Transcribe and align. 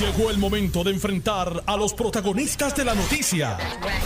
Llegó 0.00 0.30
el 0.30 0.36
momento 0.36 0.84
de 0.84 0.90
enfrentar 0.90 1.62
a 1.66 1.74
los 1.74 1.94
protagonistas 1.94 2.76
de 2.76 2.84
la 2.84 2.94
noticia. 2.94 3.56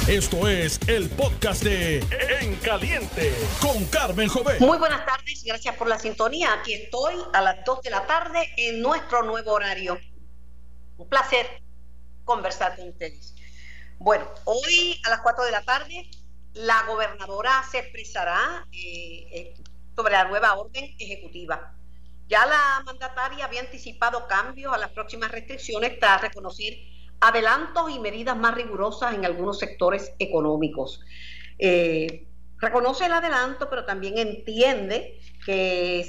Esto 0.07 0.47
es 0.47 0.79
el 0.87 1.11
podcast 1.11 1.65
de 1.65 1.99
En 2.41 2.55
Caliente 2.57 3.35
con 3.61 3.85
Carmen 3.87 4.29
Jovet. 4.29 4.61
Muy 4.61 4.79
buenas 4.79 5.05
tardes, 5.05 5.43
gracias 5.45 5.75
por 5.75 5.89
la 5.89 5.99
sintonía. 5.99 6.53
Aquí 6.53 6.75
estoy 6.75 7.17
a 7.33 7.43
las 7.43 7.65
2 7.65 7.83
de 7.83 7.91
la 7.91 8.07
tarde 8.07 8.49
en 8.57 8.81
nuestro 8.81 9.25
nuevo 9.25 9.51
horario. 9.51 9.99
Un 10.97 11.09
placer 11.09 11.61
conversar 12.25 12.77
con 12.77 12.91
ustedes. 12.91 13.35
Bueno, 13.99 14.27
hoy 14.45 15.01
a 15.05 15.11
las 15.11 15.23
4 15.23 15.45
de 15.45 15.51
la 15.51 15.63
tarde 15.63 16.09
la 16.55 16.85
gobernadora 16.87 17.65
se 17.69 17.81
expresará 17.81 18.65
eh, 18.71 19.27
eh, 19.33 19.55
sobre 19.97 20.13
la 20.13 20.29
nueva 20.29 20.55
orden 20.55 20.95
ejecutiva. 21.01 21.75
Ya 22.31 22.47
la 22.47 22.83
mandataria 22.87 23.45
había 23.45 23.61
anticipado 23.61 24.29
cambios 24.29 24.73
a 24.73 24.79
las 24.79 24.91
próximas 24.91 25.33
restricciones 25.33 25.99
tras 25.99 26.23
reconocer 26.23 26.75
adelantos 27.19 27.91
y 27.91 27.99
medidas 27.99 28.37
más 28.37 28.55
rigurosas 28.55 29.15
en 29.15 29.25
algunos 29.25 29.59
sectores 29.59 30.13
económicos. 30.21 31.01
Eh, 31.59 32.29
reconoce 32.59 33.07
el 33.07 33.13
adelanto, 33.13 33.69
pero 33.69 33.85
también 33.85 34.17
entiende 34.17 35.19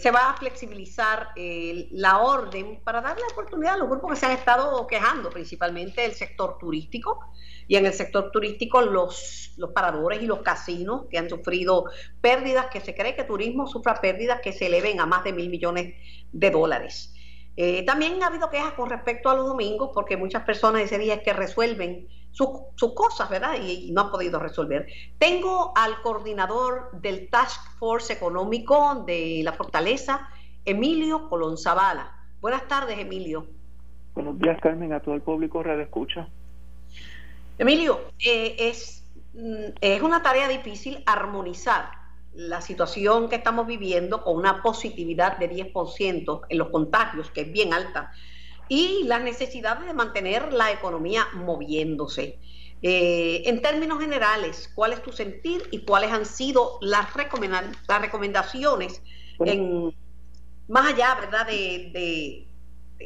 se 0.02 0.12
va 0.12 0.31
a 0.31 0.38
flexibilizar 0.38 1.30
eh, 1.36 1.88
la 1.91 2.20
orden 2.20 2.81
para 2.84 3.02
darle 3.02 3.23
oportunidad 3.31 3.76
a 3.76 3.77
los 3.77 3.90
grupos 3.90 4.12
que 4.12 4.16
se 4.17 4.26
han 4.26 4.34
estado 4.34 4.86
quejando, 4.88 5.30
principalmente 5.30 6.04
el 6.05 6.14
sector 6.14 6.58
turístico, 6.58 7.20
y 7.67 7.76
en 7.76 7.86
el 7.86 7.94
sector 7.94 8.31
turístico 8.31 8.81
los, 8.81 9.54
los 9.58 9.72
paradores 9.72 10.22
y 10.22 10.26
los 10.26 10.41
casinos 10.41 11.05
que 11.09 11.17
han 11.17 11.30
sufrido 11.30 11.86
pérdidas, 12.20 12.67
que 12.67 12.81
se 12.81 12.94
cree 12.94 13.16
que 13.16 13.23
turismo 13.23 13.67
sufra 13.67 14.02
pérdidas 14.02 14.41
que 14.41 14.52
se 14.52 14.67
eleven 14.67 15.00
a 15.00 15.05
más 15.05 15.23
de 15.23 15.34
mil 15.34 15.50
millones 15.50 15.95
de 16.31 16.52
dólares. 16.52 17.11
Eh, 17.58 17.86
también 17.86 18.22
ha 18.23 18.28
habido 18.28 18.50
quejas 18.50 18.73
con 18.73 18.90
respecto 18.90 19.30
a 19.30 19.36
los 19.36 19.48
domingos, 19.48 19.92
porque 19.94 20.18
muchas 20.18 20.44
personas 20.44 20.84
ese 20.84 20.98
día 20.98 21.16
es 21.16 21.22
que 21.22 21.34
resuelven 21.34 22.08
sus 22.32 22.94
cosas, 22.95 23.30
¿verdad? 23.30 23.56
Y, 23.62 23.92
no 23.92 24.02
han 24.02 24.12
podido 24.12 24.39
resolver. 24.39 24.88
Tengo 25.17 25.73
al 25.75 26.02
coordinador 26.02 26.90
del 26.94 27.30
Task 27.30 27.78
Force 27.78 28.14
Económico 28.14 29.03
de 29.06 29.42
la 29.44 29.53
Fortaleza, 29.53 30.30
Emilio 30.64 31.30
Colón 31.30 31.58
Zavala. 31.58 32.16
Buenas 32.40 32.67
tardes, 32.67 32.98
Emilio. 32.98 33.48
Buenos 34.14 34.40
días, 34.40 34.59
Carmen, 34.62 34.94
a 34.94 35.02
todo 35.02 35.16
el 35.16 35.22
público 35.22 35.62
Radio 35.62 35.84
Escucha. 35.84 36.28
Emilio, 37.58 38.00
eh, 38.20 38.56
es, 38.58 39.06
mm, 39.34 39.75
es 39.81 40.02
una 40.02 40.23
tarea 40.23 40.47
difícil 40.47 41.03
armonizar 41.06 42.00
la 42.34 42.62
situación 42.62 43.30
que 43.30 43.36
estamos 43.36 43.68
viviendo 43.68 44.24
con 44.24 44.38
una 44.38 44.62
positividad 44.62 45.38
de 45.38 45.50
10% 45.50 46.42
en 46.48 46.58
los 46.58 46.70
contagios, 46.70 47.30
que 47.32 47.42
es 47.42 47.52
bien 47.52 47.74
alta, 47.74 48.12
y 48.70 49.04
las 49.04 49.22
necesidades 49.22 49.86
de 49.86 49.94
mantener 49.94 50.54
la 50.54 50.72
economía 50.72 51.28
moviéndose. 51.34 52.40
Eh, 52.82 53.44
en 53.46 53.62
términos 53.62 54.00
generales, 54.00 54.72
¿cuál 54.74 54.94
es 54.94 55.04
tu 55.04 55.12
sentir 55.12 55.62
y 55.72 55.80
cuáles 55.80 56.12
han 56.12 56.26
sido 56.26 56.80
las, 56.82 57.08
las 57.88 58.02
recomendaciones 58.02 59.02
en, 59.40 59.94
más 60.68 60.94
allá 60.94 61.16
¿verdad? 61.16 61.46
De, 61.48 62.48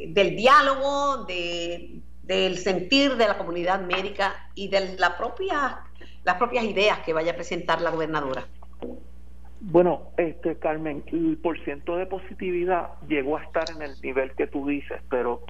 del 0.08 0.36
diálogo, 0.36 1.26
de, 1.26 2.00
del 2.24 2.58
sentir 2.58 3.18
de 3.18 3.28
la 3.28 3.38
comunidad 3.38 3.82
médica 3.82 4.52
y 4.56 4.68
de 4.68 4.96
la 4.98 5.18
propia, 5.18 5.84
las 6.24 6.36
propias 6.36 6.64
ideas 6.64 7.00
que 7.00 7.14
vaya 7.14 7.32
a 7.32 7.36
presentar 7.36 7.82
la 7.82 7.90
gobernadora? 7.90 8.48
Bueno, 9.68 10.12
este 10.18 10.60
Carmen, 10.60 11.04
el 11.08 11.38
porciento 11.42 11.98
de 11.98 12.06
positividad 12.06 12.90
llegó 13.08 13.38
a 13.38 13.44
estar 13.44 13.66
en 13.76 13.82
el 13.82 14.00
nivel 14.04 14.32
que 14.34 14.46
tú 14.46 14.68
dices, 14.68 15.02
pero 15.10 15.42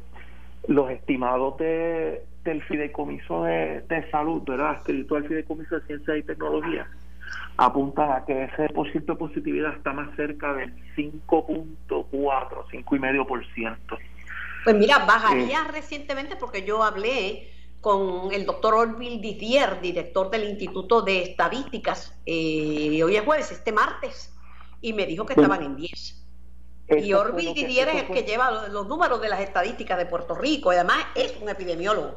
los 0.70 0.90
estimados 0.90 1.58
de, 1.58 2.24
del 2.46 2.64
Fideicomiso 2.64 3.44
de, 3.44 4.08
Salud, 4.12 4.42
¿verdad? 4.48 4.78
Escrito 4.78 5.18
al 5.18 5.28
Fideicomiso 5.28 5.80
de 5.80 5.86
Ciencia 5.88 6.16
y 6.16 6.24
Tecnología, 6.24 6.88
apuntan 7.58 8.10
a 8.14 8.24
que 8.24 8.46
ese 8.46 8.70
porciento 8.70 9.14
de 9.14 9.20
positividad 9.20 9.74
está 9.74 9.92
más 9.92 10.16
cerca 10.16 10.54
del 10.54 10.74
5.4, 10.96 11.76
5,5%. 11.90 13.78
Pues 14.64 14.76
mira, 14.78 15.00
bajaría 15.00 15.60
eh, 15.60 15.72
recientemente 15.74 16.38
porque 16.38 16.66
yo 16.66 16.84
hablé 16.84 17.50
con 17.86 18.34
el 18.34 18.48
doctor 18.48 18.74
Orville 18.74 19.22
Didier, 19.22 19.80
director 19.80 20.32
del 20.32 20.50
Instituto 20.50 21.04
de 21.04 21.22
Estadísticas, 21.22 22.18
eh, 22.26 23.04
hoy 23.04 23.16
es 23.16 23.24
jueves, 23.24 23.52
este 23.52 23.72
martes, 23.72 24.34
y 24.82 24.92
me 24.94 25.06
dijo 25.06 25.24
que 25.24 25.34
estaban 25.34 25.62
en 25.62 25.76
10. 25.76 26.26
Y 26.88 27.14
Orville 27.14 27.54
Didier 27.54 27.90
es 27.90 27.96
el 27.98 28.08
que 28.08 28.24
lleva 28.24 28.70
los 28.70 28.88
números 28.88 29.22
de 29.22 29.30
las 29.30 29.40
estadísticas 29.40 30.00
de 30.00 30.08
Puerto 30.08 30.34
Rico, 30.34 30.74
y 30.74 30.78
además 30.78 30.98
es 31.14 31.36
un 31.40 31.48
epidemiólogo. 31.48 32.16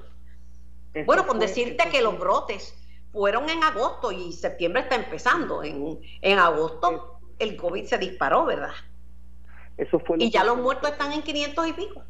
bueno, 1.05 1.27
con 1.27 1.39
decirte 1.39 1.91
que 1.91 2.00
los 2.00 2.19
brotes 2.19 2.75
fueron 3.12 3.50
en 3.50 3.62
agosto 3.62 4.11
y 4.11 4.33
septiembre 4.33 4.81
está 4.81 4.95
empezando. 4.95 5.62
En, 5.62 6.00
en 6.23 6.39
agosto 6.39 7.21
el 7.39 7.59
COVID 7.59 7.85
se 7.85 7.99
disparó, 7.99 8.47
¿verdad? 8.47 8.73
Eso 9.77 9.99
fue 9.99 10.17
y 10.19 10.31
ya 10.31 10.45
los 10.45 10.56
muertos 10.56 10.93
están 10.93 11.12
en 11.12 11.21
500 11.21 11.69
y 11.69 11.73
pico. 11.75 12.03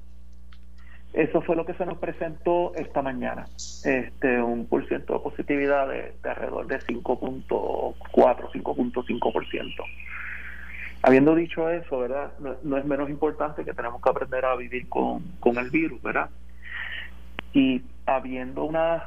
Eso 1.13 1.41
fue 1.41 1.57
lo 1.57 1.65
que 1.65 1.75
se 1.75 1.87
nos 1.87 1.99
presentó 1.99 2.73
esta 2.75 3.01
mañana, 3.01 3.47
este 3.85 4.43
un 4.43 4.67
por 4.67 4.87
ciento 4.87 5.15
de 5.15 5.21
positividad 5.21 5.89
de, 5.89 6.13
alrededor 6.23 6.67
de 6.67 6.79
5.4, 6.81 7.95
5.5%. 8.05 9.85
Habiendo 11.03 11.35
dicho 11.35 11.71
eso, 11.71 12.01
¿verdad? 12.01 12.33
No, 12.63 12.77
es 12.77 12.85
menos 12.85 13.09
importante 13.09 13.65
que 13.65 13.73
tenemos 13.73 14.03
que 14.03 14.11
aprender 14.11 14.45
a 14.45 14.55
vivir 14.57 14.89
con, 14.89 15.23
con 15.41 15.57
el 15.57 15.71
virus, 15.71 16.03
¿verdad? 16.03 16.29
Y 17.53 17.83
habiendo 18.07 18.65
una 18.65 19.05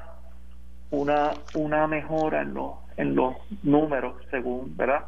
una 0.89 1.31
una 1.53 1.88
mejora 1.88 2.41
en 2.41 2.53
los 2.53 2.73
en 2.97 3.16
los 3.16 3.35
números 3.63 4.16
según, 4.31 4.75
¿verdad? 4.75 5.06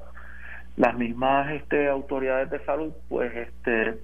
Las 0.78 0.96
mismas 0.96 1.52
este 1.52 1.90
autoridades 1.90 2.50
de 2.50 2.64
salud, 2.66 2.94
pues 3.10 3.36
este 3.36 4.00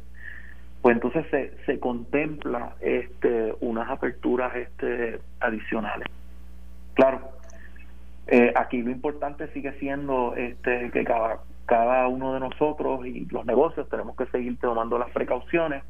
pues 0.82 0.96
entonces 0.96 1.26
se, 1.30 1.54
se 1.66 1.80
contempla 1.80 2.76
este, 2.80 3.54
unas 3.60 3.90
aperturas 3.90 4.56
este, 4.56 5.20
adicionales. 5.40 6.08
Claro, 6.94 7.32
eh, 8.28 8.54
aquí 8.56 8.82
lo 8.82 8.92
importante 8.92 9.52
sigue 9.54 9.74
siendo 9.80 10.36
este, 10.36 10.92
que 10.92 11.04
cada, 11.04 11.40
cada 11.66 12.08
uno 12.08 12.34
de 12.34 12.40
nosotros 12.40 13.06
y 13.06 13.26
los 13.26 13.46
negocios 13.46 13.90
tenemos 13.90 14.16
que 14.16 14.26
seguir 14.28 14.58
tomando 14.60 14.98
las 14.98 15.10
precauciones 15.12 15.84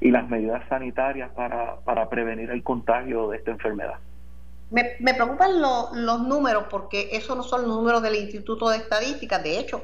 y 0.00 0.10
las 0.10 0.28
medidas 0.28 0.62
sanitarias 0.68 1.30
para, 1.32 1.76
para 1.84 2.08
prevenir 2.08 2.50
el 2.50 2.62
contagio 2.62 3.28
de 3.28 3.38
esta 3.38 3.50
enfermedad. 3.50 3.96
Me, 4.70 4.92
me 5.00 5.12
preocupan 5.12 5.60
los 5.60 6.20
números 6.22 6.64
porque 6.70 7.10
esos 7.12 7.36
no 7.36 7.42
son 7.42 7.68
números 7.68 8.02
del 8.02 8.14
Instituto 8.14 8.70
de 8.70 8.78
Estadística, 8.78 9.38
de 9.38 9.58
hecho, 9.58 9.82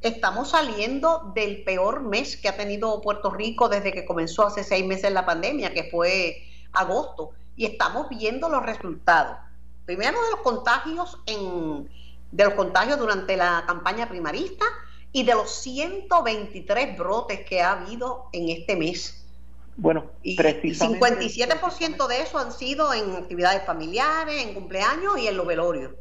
estamos 0.00 0.50
saliendo 0.50 1.30
del 1.34 1.62
peor 1.62 2.02
mes 2.02 2.36
que 2.36 2.48
ha 2.48 2.56
tenido 2.56 3.00
Puerto 3.00 3.30
Rico 3.30 3.68
desde 3.68 3.92
que 3.92 4.04
comenzó 4.04 4.46
hace 4.46 4.64
seis 4.64 4.86
meses 4.86 5.12
la 5.12 5.26
pandemia, 5.26 5.74
que 5.74 5.84
fue 5.84 6.42
agosto, 6.72 7.32
y 7.56 7.66
estamos 7.66 8.08
viendo 8.08 8.48
los 8.48 8.64
resultados. 8.64 9.36
Primero 9.84 10.22
de 10.22 10.30
los 10.30 10.40
contagios 10.40 11.18
en, 11.26 11.88
de 12.30 12.44
los 12.44 12.54
contagios 12.54 12.98
durante 12.98 13.36
la 13.36 13.64
campaña 13.66 14.08
primarista 14.08 14.64
y 15.12 15.24
de 15.24 15.34
los 15.34 15.50
123 15.50 16.96
brotes 16.96 17.44
que 17.44 17.60
ha 17.60 17.72
habido 17.72 18.28
en 18.32 18.48
este 18.48 18.76
mes. 18.76 19.16
Bueno, 19.76 20.06
y, 20.22 20.36
precisamente, 20.36 21.24
y 21.24 21.28
57% 21.28 22.06
de 22.06 22.22
eso 22.22 22.38
han 22.38 22.52
sido 22.52 22.92
en 22.94 23.16
actividades 23.16 23.64
familiares, 23.64 24.46
en 24.46 24.54
cumpleaños 24.54 25.18
y 25.18 25.26
en 25.26 25.36
los 25.36 25.46
velorios. 25.46 25.92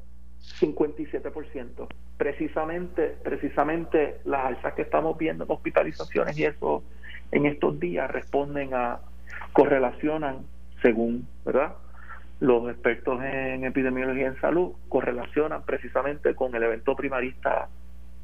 57% 0.59 1.87
precisamente, 2.19 3.15
precisamente 3.23 4.19
las 4.25 4.47
alzas 4.47 4.73
que 4.73 4.81
estamos 4.81 5.17
viendo 5.17 5.45
en 5.45 5.51
hospitalizaciones 5.51 6.37
y 6.37 6.43
eso 6.43 6.83
en 7.31 7.45
estos 7.45 7.79
días 7.79 8.11
responden 8.11 8.73
a, 8.73 8.99
correlacionan, 9.53 10.45
según, 10.81 11.29
¿verdad? 11.45 11.75
Los 12.41 12.69
expertos 12.69 13.23
en 13.23 13.63
epidemiología 13.63 14.27
en 14.27 14.41
salud 14.41 14.73
correlacionan 14.89 15.63
precisamente 15.63 16.35
con 16.35 16.53
el 16.55 16.63
evento 16.63 16.93
primarista 16.93 17.69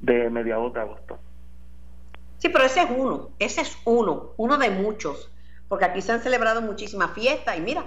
de 0.01 0.29
mediados 0.29 0.73
de 0.73 0.81
agosto. 0.81 1.17
Sí, 2.39 2.49
pero 2.49 2.65
ese 2.65 2.81
es 2.81 2.89
uno, 2.91 3.29
ese 3.39 3.61
es 3.61 3.77
uno, 3.85 4.33
uno 4.35 4.57
de 4.57 4.71
muchos, 4.71 5.31
porque 5.69 5.85
aquí 5.85 6.01
se 6.01 6.11
han 6.11 6.19
celebrado 6.19 6.61
muchísimas 6.61 7.11
fiestas 7.11 7.57
y 7.57 7.61
mira, 7.61 7.85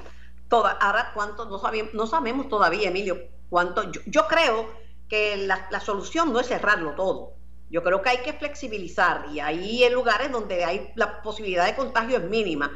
toda, 0.48 0.70
ahora 0.70 1.10
cuánto, 1.12 1.44
no, 1.44 1.58
sabemos, 1.58 1.92
no 1.92 2.06
sabemos 2.06 2.48
todavía, 2.48 2.88
Emilio, 2.88 3.18
cuánto, 3.50 3.92
yo, 3.92 4.00
yo 4.06 4.26
creo 4.26 4.87
que 5.08 5.36
la, 5.36 5.80
solución 5.80 6.32
no 6.32 6.40
es 6.40 6.48
cerrarlo 6.48 6.94
todo. 6.94 7.34
Yo 7.70 7.82
creo 7.82 8.02
que 8.02 8.10
hay 8.10 8.18
que 8.18 8.32
flexibilizar 8.32 9.26
y 9.30 9.40
hay 9.40 9.88
lugares 9.90 10.30
donde 10.32 10.64
hay 10.64 10.90
la 10.94 11.22
posibilidad 11.22 11.66
de 11.66 11.76
contagio 11.76 12.18
es 12.18 12.24
mínima, 12.24 12.70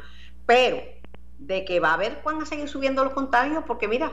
pero 0.45 0.81
de 1.39 1.65
que 1.65 1.79
va 1.79 1.89
a 1.89 1.93
haber 1.95 2.21
van 2.23 2.41
a 2.41 2.45
seguir 2.45 2.69
subiendo 2.69 3.03
los 3.03 3.13
contagios 3.13 3.63
porque 3.65 3.87
mira, 3.87 4.11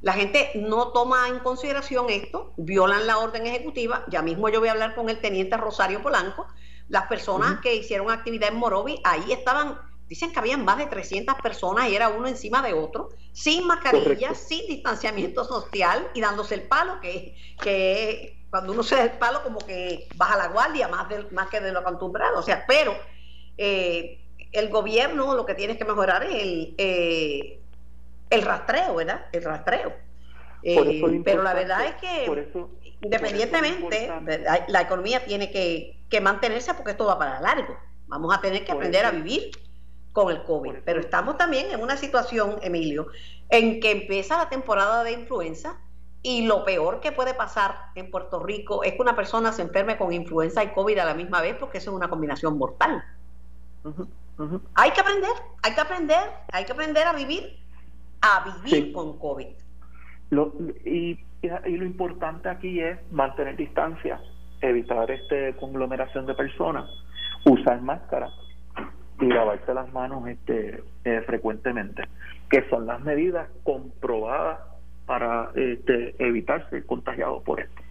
la 0.00 0.12
gente 0.12 0.50
no 0.54 0.88
toma 0.92 1.28
en 1.28 1.40
consideración 1.40 2.06
esto, 2.08 2.52
violan 2.56 3.06
la 3.06 3.18
orden 3.18 3.46
ejecutiva, 3.46 4.04
ya 4.08 4.22
mismo 4.22 4.48
yo 4.48 4.60
voy 4.60 4.68
a 4.68 4.72
hablar 4.72 4.94
con 4.94 5.08
el 5.08 5.20
teniente 5.20 5.56
Rosario 5.56 6.02
Polanco, 6.02 6.46
las 6.88 7.06
personas 7.06 7.60
que 7.60 7.74
hicieron 7.74 8.10
actividad 8.10 8.50
en 8.50 8.56
Morovi, 8.56 9.00
ahí 9.04 9.32
estaban 9.32 9.78
dicen 10.08 10.32
que 10.32 10.38
habían 10.38 10.64
más 10.64 10.78
de 10.78 10.86
300 10.86 11.34
personas 11.36 11.88
y 11.88 11.96
era 11.96 12.08
uno 12.08 12.26
encima 12.26 12.62
de 12.62 12.72
otro, 12.72 13.10
sin 13.32 13.66
mascarilla, 13.66 14.34
sin 14.34 14.66
distanciamiento 14.66 15.44
social 15.44 16.08
y 16.14 16.20
dándose 16.20 16.54
el 16.54 16.62
palo, 16.62 17.00
que, 17.00 17.36
que 17.60 18.38
cuando 18.50 18.72
uno 18.72 18.82
se 18.82 18.96
da 18.96 19.04
el 19.04 19.12
palo 19.12 19.42
como 19.42 19.58
que 19.58 20.08
baja 20.16 20.36
la 20.38 20.48
guardia 20.48 20.88
más, 20.88 21.08
de, 21.08 21.24
más 21.30 21.48
que 21.48 21.60
de 21.60 21.72
lo 21.72 21.80
acostumbrado. 21.80 22.38
O 22.38 22.42
sea, 22.42 22.64
pero 22.66 22.96
eh, 23.58 24.18
el 24.52 24.70
gobierno 24.70 25.34
lo 25.34 25.44
que 25.44 25.54
tiene 25.54 25.76
que 25.76 25.84
mejorar 25.84 26.24
es 26.24 26.42
el, 26.42 26.74
eh, 26.78 27.60
el 28.30 28.42
rastreo, 28.42 28.94
¿verdad? 28.94 29.26
El 29.30 29.44
rastreo. 29.44 29.92
Eh, 30.62 31.22
pero 31.24 31.42
la 31.42 31.54
verdad 31.54 31.86
es 31.86 31.94
que 31.96 32.50
independientemente, 33.00 34.10
la 34.66 34.80
economía 34.80 35.24
tiene 35.24 35.52
que, 35.52 36.00
que 36.08 36.20
mantenerse 36.20 36.74
porque 36.74 36.92
esto 36.92 37.04
va 37.04 37.18
para 37.18 37.40
largo. 37.40 37.78
Vamos 38.08 38.34
a 38.34 38.40
tener 38.40 38.64
que 38.64 38.72
aprender 38.72 39.04
a 39.04 39.10
vivir 39.10 39.50
con 40.12 40.30
el 40.30 40.42
COVID. 40.42 40.76
Pero 40.84 41.00
estamos 41.00 41.36
también 41.36 41.70
en 41.70 41.82
una 41.82 41.96
situación, 41.96 42.56
Emilio, 42.62 43.08
en 43.50 43.80
que 43.80 43.90
empieza 43.90 44.38
la 44.38 44.48
temporada 44.48 45.04
de 45.04 45.12
influenza 45.12 45.78
y 46.22 46.46
lo 46.46 46.64
peor 46.64 47.00
que 47.00 47.12
puede 47.12 47.34
pasar 47.34 47.76
en 47.94 48.10
Puerto 48.10 48.42
Rico 48.42 48.82
es 48.82 48.94
que 48.94 49.02
una 49.02 49.14
persona 49.14 49.52
se 49.52 49.62
enferme 49.62 49.96
con 49.96 50.12
influenza 50.12 50.64
y 50.64 50.68
COVID 50.68 50.98
a 50.98 51.04
la 51.04 51.14
misma 51.14 51.40
vez 51.40 51.56
porque 51.56 51.78
eso 51.78 51.90
es 51.90 51.96
una 51.96 52.08
combinación 52.08 52.58
mortal. 52.58 53.04
Hay 54.74 54.90
que 54.90 55.00
aprender, 55.00 55.30
hay 55.62 55.74
que 55.74 55.80
aprender, 55.80 56.30
hay 56.52 56.64
que 56.64 56.72
aprender 56.72 57.06
a 57.06 57.12
vivir, 57.12 57.56
a 58.20 58.60
vivir 58.62 58.92
con 58.92 59.18
COVID. 59.18 59.46
y, 60.84 61.18
y, 61.42 61.76
lo 61.76 61.84
importante 61.84 62.48
aquí 62.48 62.80
es 62.80 62.98
mantener 63.12 63.56
distancia, 63.56 64.20
evitar 64.60 65.10
este 65.10 65.54
conglomeración 65.56 66.26
de 66.26 66.34
personas, 66.34 66.90
usar 67.44 67.80
máscara 67.80 68.28
y 69.20 69.26
lavarse 69.26 69.74
las 69.74 69.92
manos 69.92 70.26
este 70.28 70.82
eh, 71.04 71.22
frecuentemente, 71.26 72.02
que 72.50 72.68
son 72.68 72.86
las 72.86 73.00
medidas 73.00 73.48
comprobadas 73.64 74.60
para 75.06 75.50
este, 75.54 76.14
evitar 76.18 76.68
ser 76.70 76.86
contagiado 76.86 77.42
por 77.42 77.60
esto. 77.60 77.82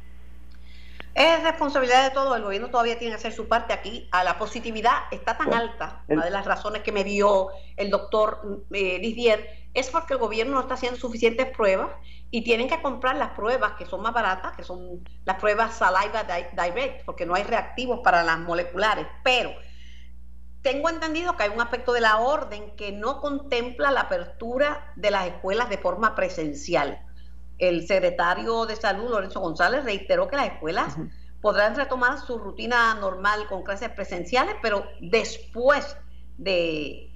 Es 1.16 1.44
responsabilidad 1.44 2.08
de 2.08 2.14
todo, 2.14 2.36
el 2.36 2.44
gobierno 2.44 2.70
todavía 2.70 3.00
tiene 3.00 3.14
que 3.14 3.18
hacer 3.18 3.34
su 3.34 3.48
parte 3.48 3.74
aquí. 3.74 4.08
A 4.12 4.24
la 4.24 4.38
positividad 4.38 4.94
está 5.10 5.36
tan 5.36 5.52
alta, 5.52 6.04
una 6.08 6.24
de 6.24 6.30
las 6.30 6.46
razones 6.46 6.84
que 6.84 6.92
me 6.92 7.04
dio 7.04 7.48
el 7.76 7.90
doctor 7.90 8.66
eh, 8.72 9.00
Didier, 9.00 9.50
es 9.74 9.90
porque 9.90 10.14
el 10.14 10.20
gobierno 10.20 10.54
no 10.54 10.62
está 10.62 10.76
haciendo 10.76 11.00
suficientes 11.00 11.48
pruebas 11.48 11.90
y 12.30 12.44
tienen 12.44 12.70
que 12.70 12.80
comprar 12.84 13.16
las 13.16 13.30
pruebas 13.30 13.74
que 13.74 13.86
son 13.86 14.04
más 14.04 14.14
baratas, 14.14 14.56
que 14.56 14.64
son 14.64 15.04
las 15.26 15.38
pruebas 15.38 15.76
saliva 15.76 16.24
direct, 16.24 17.04
porque 17.04 17.26
no 17.26 17.34
hay 17.34 17.44
reactivos 17.44 18.02
para 18.04 18.22
las 18.22 18.38
moleculares. 18.38 19.08
Pero 19.24 19.52
tengo 20.62 20.89
entendido 20.89 21.38
que 21.38 21.44
hay 21.44 21.50
un 21.50 21.62
aspecto 21.62 21.94
de 21.94 22.01
la 22.01 22.18
orden 22.18 22.75
que 22.75 22.92
no 22.92 23.21
contempla 23.21 23.92
la 23.92 24.01
apertura 24.01 24.92
de 24.95 25.12
las 25.12 25.27
escuelas 25.27 25.69
de 25.69 25.77
forma 25.77 26.15
presencial 26.15 27.04
el 27.57 27.88
secretario 27.88 28.65
de 28.65 28.75
Salud, 28.75 29.09
Lorenzo 29.09 29.39
González, 29.39 29.83
reiteró 29.83 30.27
que 30.27 30.36
las 30.36 30.48
escuelas 30.48 30.95
podrán 31.42 31.75
retomar 31.75 32.19
su 32.19 32.38
rutina 32.38 32.94
normal 32.95 33.48
con 33.48 33.63
clases 33.63 33.89
presenciales, 33.89 34.56
pero 34.62 34.86
después 35.01 35.98
de, 36.38 37.12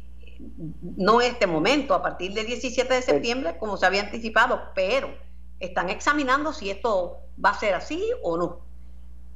no 0.98 1.22
este 1.22 1.48
momento, 1.48 1.94
a 1.94 2.02
partir 2.02 2.34
del 2.34 2.48
17 2.48 2.92
de 2.94 3.02
septiembre, 3.02 3.58
como 3.58 3.78
se 3.78 3.86
había 3.86 4.02
anticipado, 4.02 4.62
pero 4.74 5.14
están 5.60 5.90
examinando 5.90 6.54
si 6.54 6.72
esto 6.72 7.20
va 7.44 7.52
a 7.52 7.60
ser 7.60 7.76
así 7.76 8.04
o 8.24 8.38
no. 8.38 8.62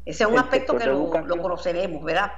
Ese 0.06 0.24
es 0.24 0.30
un 0.30 0.38
aspecto 0.38 0.76
que 0.78 0.86
lo, 0.86 1.10
conoceremos, 1.10 2.04
¿verdad? 2.04 2.32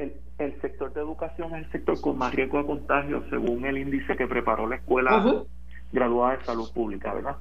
El, 0.00 0.14
el, 0.38 0.60
sector 0.60 0.92
de 0.94 1.00
educación 1.00 1.54
es 1.54 1.66
el 1.66 1.72
sector 1.72 2.00
con 2.00 2.16
más 2.16 2.34
riesgo 2.34 2.58
de 2.58 2.66
contagio, 2.66 3.22
según 3.28 3.66
el 3.66 3.76
índice 3.76 4.16
que 4.16 4.26
preparó 4.26 4.66
la 4.66 4.76
escuela 4.76 5.44
graduada 5.92 6.38
de 6.38 6.44
salud 6.44 6.72
pública, 6.72 7.12
¿verdad? 7.12 7.36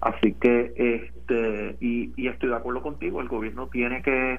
Así 0.00 0.32
que, 0.34 0.72
este, 0.76 1.76
y, 1.80 2.28
estoy 2.28 2.50
de 2.50 2.56
acuerdo 2.56 2.82
contigo, 2.82 3.20
el 3.20 3.28
gobierno 3.28 3.66
tiene 3.66 4.02
que, 4.02 4.38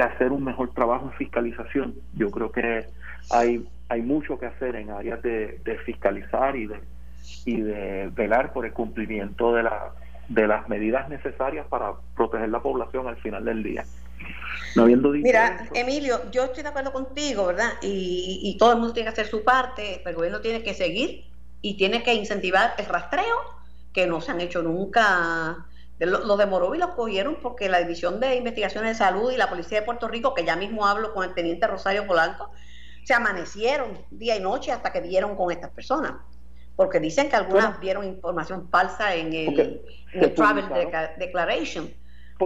hacer 0.00 0.30
un 0.30 0.44
mejor 0.44 0.74
trabajo 0.74 1.06
en 1.06 1.12
fiscalización. 1.12 1.94
Yo 2.12 2.30
creo 2.30 2.52
que 2.52 2.84
hay, 3.30 3.66
hay 3.88 4.02
mucho 4.02 4.38
que 4.38 4.44
hacer 4.44 4.76
en 4.76 4.90
áreas 4.90 5.22
de, 5.22 5.58
fiscalizar 5.86 6.54
y 6.54 6.66
de, 6.66 6.80
y 7.46 7.62
de 7.62 8.10
velar 8.14 8.52
por 8.52 8.66
el 8.66 8.74
cumplimiento 8.74 9.54
de, 9.54 9.62
la, 9.62 9.92
de 10.28 10.46
las 10.46 10.68
medidas 10.68 11.08
necesarias 11.08 11.66
para 11.68 11.94
proteger 12.14 12.50
la 12.50 12.60
población 12.60 13.08
al 13.08 13.16
final 13.16 13.46
del 13.46 13.62
día. 13.62 13.84
No 14.74 14.82
habiendo 14.82 15.08
Mira, 15.10 15.68
Emilio, 15.72 16.30
yo 16.30 16.44
estoy 16.44 16.62
de 16.62 16.68
acuerdo 16.68 16.92
contigo, 16.92 17.46
¿verdad? 17.46 17.72
Y, 17.82 18.40
y 18.42 18.58
todo 18.58 18.72
el 18.72 18.78
mundo 18.78 18.92
tiene 18.92 19.06
que 19.06 19.20
hacer 19.20 19.30
su 19.30 19.42
parte, 19.42 20.00
pero 20.04 20.10
el 20.10 20.16
gobierno 20.16 20.40
tiene 20.40 20.62
que 20.62 20.74
seguir 20.74 21.24
y 21.62 21.76
tiene 21.76 22.02
que 22.02 22.14
incentivar 22.14 22.74
el 22.78 22.86
rastreo 22.86 23.56
que 23.96 24.06
no 24.06 24.20
se 24.20 24.30
han 24.30 24.42
hecho 24.42 24.62
nunca. 24.62 25.66
Los 25.98 26.36
de 26.36 26.44
Morovi 26.44 26.76
los 26.76 26.90
cogieron 26.90 27.38
porque 27.40 27.70
la 27.70 27.78
División 27.78 28.20
de 28.20 28.36
Investigaciones 28.36 28.90
de 28.90 29.04
Salud 29.04 29.32
y 29.32 29.38
la 29.38 29.48
Policía 29.48 29.80
de 29.80 29.86
Puerto 29.86 30.06
Rico, 30.06 30.34
que 30.34 30.44
ya 30.44 30.54
mismo 30.54 30.86
hablo 30.86 31.14
con 31.14 31.24
el 31.24 31.32
teniente 31.32 31.66
Rosario 31.66 32.06
Polanco, 32.06 32.50
se 33.04 33.14
amanecieron 33.14 33.98
día 34.10 34.36
y 34.36 34.40
noche 34.40 34.70
hasta 34.70 34.92
que 34.92 35.00
dieron 35.00 35.34
con 35.34 35.50
estas 35.50 35.70
personas. 35.70 36.12
Porque 36.76 37.00
dicen 37.00 37.30
que 37.30 37.36
algunas 37.36 37.80
dieron 37.80 38.04
información 38.04 38.68
falsa 38.68 39.14
en 39.14 39.32
el, 39.32 40.34
Travel 40.34 40.66
Declaration. 41.18 41.90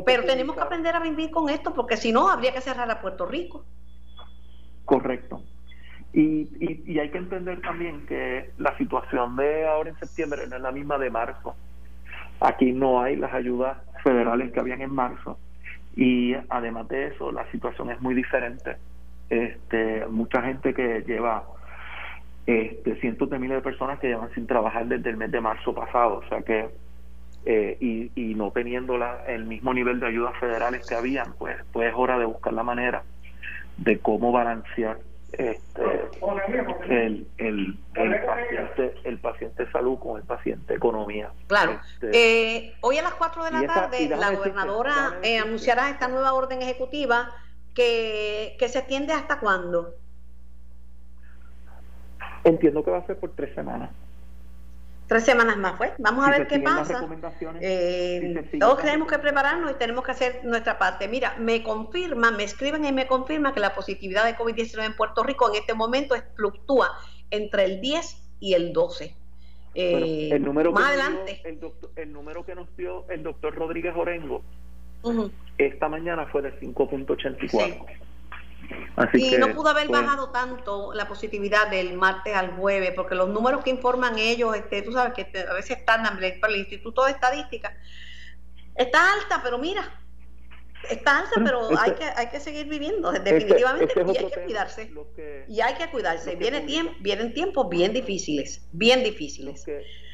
Pero 0.04 0.24
tenemos 0.24 0.56
que 0.56 0.62
aprender 0.62 0.94
a 0.94 1.00
vivir 1.00 1.30
con 1.30 1.48
esto 1.48 1.74
porque 1.74 1.96
si 1.96 2.12
no, 2.12 2.28
habría 2.28 2.52
que 2.52 2.60
cerrar 2.60 2.90
a 2.90 3.00
Puerto 3.00 3.26
Rico. 3.26 3.64
Correcto. 4.84 5.42
Y, 6.12 6.48
y, 6.86 6.98
hay 6.98 7.10
que 7.10 7.18
entender 7.18 7.60
también 7.60 8.04
que 8.06 8.50
la 8.58 8.76
situación 8.76 9.36
de 9.36 9.66
ahora 9.68 9.90
en 9.90 9.98
septiembre 9.98 10.46
no 10.48 10.56
es 10.56 10.62
la 10.62 10.72
misma 10.72 10.98
de 10.98 11.10
marzo. 11.10 11.54
Aquí 12.40 12.72
no 12.72 13.00
hay 13.00 13.14
las 13.14 13.32
ayudas 13.32 13.78
federales 14.02 14.50
que 14.50 14.60
habían 14.60 14.80
en 14.80 14.92
marzo. 14.92 15.38
Y 15.94 16.34
además 16.48 16.88
de 16.88 17.08
eso, 17.08 17.30
la 17.30 17.48
situación 17.52 17.90
es 17.90 18.00
muy 18.00 18.14
diferente. 18.14 18.76
Este, 19.28 20.04
mucha 20.06 20.42
gente 20.42 20.74
que 20.74 21.04
lleva 21.06 21.44
este, 22.46 22.96
cientos 22.96 23.30
de 23.30 23.38
miles 23.38 23.58
de 23.58 23.62
personas 23.62 24.00
que 24.00 24.08
llevan 24.08 24.32
sin 24.34 24.46
trabajar 24.46 24.86
desde 24.86 25.10
el 25.10 25.16
mes 25.16 25.30
de 25.30 25.40
marzo 25.40 25.72
pasado. 25.72 26.18
O 26.24 26.28
sea 26.28 26.42
que, 26.42 26.68
eh, 27.44 27.76
y, 27.80 28.12
y 28.14 28.34
no 28.34 28.50
teniendo 28.50 28.98
la, 28.98 29.24
el 29.26 29.46
mismo 29.46 29.72
nivel 29.72 29.98
de 30.00 30.08
ayudas 30.08 30.36
federales 30.38 30.86
que 30.86 30.94
habían, 30.94 31.32
pues, 31.34 31.56
pues 31.72 31.88
es 31.88 31.94
hora 31.96 32.18
de 32.18 32.26
buscar 32.26 32.52
la 32.52 32.62
manera 32.62 33.02
de 33.78 33.98
cómo 33.98 34.30
balancear 34.30 34.98
este, 35.32 35.82
el, 36.88 37.26
el, 37.38 37.78
el, 37.94 38.24
paciente, 38.26 38.94
el 39.04 39.18
paciente 39.18 39.70
salud 39.70 39.98
con 39.98 40.20
el 40.20 40.26
paciente 40.26 40.74
economía. 40.74 41.30
Claro. 41.46 41.80
Este, 41.94 42.10
eh, 42.12 42.74
hoy 42.80 42.98
a 42.98 43.02
las 43.02 43.14
4 43.14 43.44
de 43.44 43.50
la 43.52 43.66
tarde 43.66 44.08
la 44.08 44.32
gobernadora 44.32 45.18
eh, 45.22 45.38
anunciará 45.38 45.88
esta 45.88 46.08
nueva 46.08 46.34
orden 46.34 46.60
ejecutiva 46.62 47.30
que, 47.74 48.56
que 48.58 48.68
se 48.68 48.80
extiende 48.80 49.12
hasta 49.12 49.38
cuándo. 49.38 49.94
Entiendo 52.44 52.84
que 52.84 52.90
va 52.90 52.98
a 52.98 53.06
ser 53.06 53.18
por 53.18 53.30
tres 53.30 53.54
semanas 53.54 53.90
tres 55.10 55.24
semanas 55.24 55.56
más, 55.56 55.76
pues. 55.76 55.90
Vamos 55.98 56.24
a 56.24 56.30
ver 56.30 56.46
qué 56.46 56.60
pasa. 56.60 57.04
Eh, 57.60 58.48
todos 58.60 58.80
tenemos 58.80 59.08
que 59.08 59.18
prepararnos 59.18 59.72
y 59.72 59.74
tenemos 59.74 60.04
que 60.04 60.12
hacer 60.12 60.44
nuestra 60.44 60.78
parte. 60.78 61.08
Mira, 61.08 61.34
me 61.36 61.64
confirma, 61.64 62.30
me 62.30 62.44
escriben 62.44 62.84
y 62.84 62.92
me 62.92 63.08
confirma 63.08 63.52
que 63.52 63.58
la 63.58 63.74
positividad 63.74 64.24
de 64.24 64.36
COVID-19 64.36 64.86
en 64.86 64.94
Puerto 64.94 65.24
Rico 65.24 65.50
en 65.50 65.56
este 65.56 65.74
momento 65.74 66.14
fluctúa 66.36 66.96
entre 67.32 67.64
el 67.64 67.80
10 67.80 68.36
y 68.38 68.54
el 68.54 68.72
12. 68.72 69.16
Eh, 69.74 70.28
el 70.30 70.44
número 70.44 70.70
más 70.70 70.86
adelante. 70.86 71.42
el, 71.96 72.12
número 72.12 72.46
que 72.46 72.54
nos 72.54 72.76
dio 72.76 73.04
el 73.10 73.24
doctor 73.24 73.52
Rodríguez 73.56 73.94
Orengo 73.96 74.44
esta 75.58 75.88
mañana 75.88 76.26
fue 76.26 76.42
de 76.42 76.52
5.84 76.60 77.86
y 79.14 79.36
no 79.38 79.54
pudo 79.54 79.70
haber 79.70 79.86
pues, 79.86 80.00
bajado 80.00 80.30
tanto 80.30 80.92
la 80.94 81.08
positividad 81.08 81.68
del 81.70 81.96
martes 81.96 82.34
al 82.34 82.52
jueves, 82.52 82.92
porque 82.94 83.14
los 83.14 83.28
números 83.28 83.62
que 83.64 83.70
informan 83.70 84.18
ellos, 84.18 84.54
este, 84.56 84.82
tú 84.82 84.92
sabes 84.92 85.14
que 85.14 85.38
a 85.38 85.54
veces 85.54 85.78
están 85.78 86.02
para 86.40 86.52
el 86.52 86.58
Instituto 86.58 87.04
de 87.04 87.12
Estadística, 87.12 87.76
está 88.74 89.12
alta, 89.14 89.40
pero 89.42 89.58
mira, 89.58 90.00
está 90.88 91.20
alta, 91.20 91.40
pero 91.44 91.68
hay 91.78 91.92
que 91.92 92.04
hay 92.04 92.28
que 92.28 92.40
seguir 92.40 92.66
viviendo, 92.66 93.12
definitivamente, 93.12 93.92
y 93.96 94.00
hay 94.00 94.30
que 94.30 94.42
cuidarse. 94.42 94.90
y 95.48 95.60
hay 95.60 95.74
que 95.74 95.90
cuidarse. 95.90 96.36
Viene 96.36 96.60
tiempo, 96.62 96.94
vienen 97.00 97.34
tiempos 97.34 97.68
bien 97.68 97.92
difíciles, 97.92 98.66
bien 98.72 99.02
difíciles. 99.02 99.64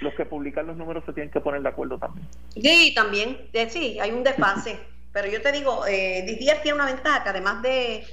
Los 0.00 0.14
que, 0.14 0.26
publican 0.26 0.66
los 0.66 0.76
números 0.76 1.04
se 1.06 1.12
tienen 1.12 1.30
que 1.30 1.40
poner 1.40 1.62
de 1.62 1.68
acuerdo 1.68 1.98
también. 1.98 2.26
Sí, 2.60 2.92
también, 2.94 3.48
eh, 3.52 3.70
sí, 3.70 3.98
hay 4.00 4.10
un 4.10 4.22
desfase. 4.22 4.78
pero 5.12 5.28
yo 5.28 5.40
te 5.40 5.52
digo, 5.52 5.86
eh, 5.86 6.24
Didier 6.26 6.60
tiene 6.62 6.74
una 6.74 6.86
ventaja, 6.86 7.22
que 7.22 7.30
además 7.30 7.62
de 7.62 8.04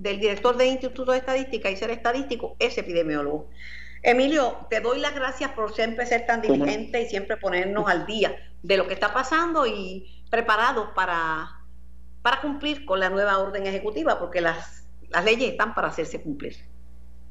del 0.00 0.18
director 0.18 0.56
del 0.56 0.68
Instituto 0.68 1.12
de 1.12 1.18
Estadística 1.18 1.70
y 1.70 1.76
ser 1.76 1.90
estadístico 1.90 2.56
es 2.58 2.76
epidemiólogo. 2.78 3.48
Emilio, 4.02 4.66
te 4.70 4.80
doy 4.80 4.98
las 4.98 5.14
gracias 5.14 5.52
por 5.52 5.74
siempre 5.74 6.06
ser 6.06 6.26
tan 6.26 6.40
diligente 6.40 7.02
y 7.02 7.06
siempre 7.06 7.36
ponernos 7.36 7.86
al 7.86 8.06
día 8.06 8.34
de 8.62 8.78
lo 8.78 8.86
que 8.86 8.94
está 8.94 9.12
pasando 9.12 9.66
y 9.66 10.24
preparados 10.30 10.88
para, 10.94 11.50
para 12.22 12.40
cumplir 12.40 12.86
con 12.86 12.98
la 12.98 13.10
nueva 13.10 13.38
orden 13.38 13.66
ejecutiva, 13.66 14.18
porque 14.18 14.40
las, 14.40 14.86
las 15.10 15.24
leyes 15.24 15.50
están 15.50 15.74
para 15.74 15.88
hacerse 15.88 16.22
cumplir. 16.22 16.56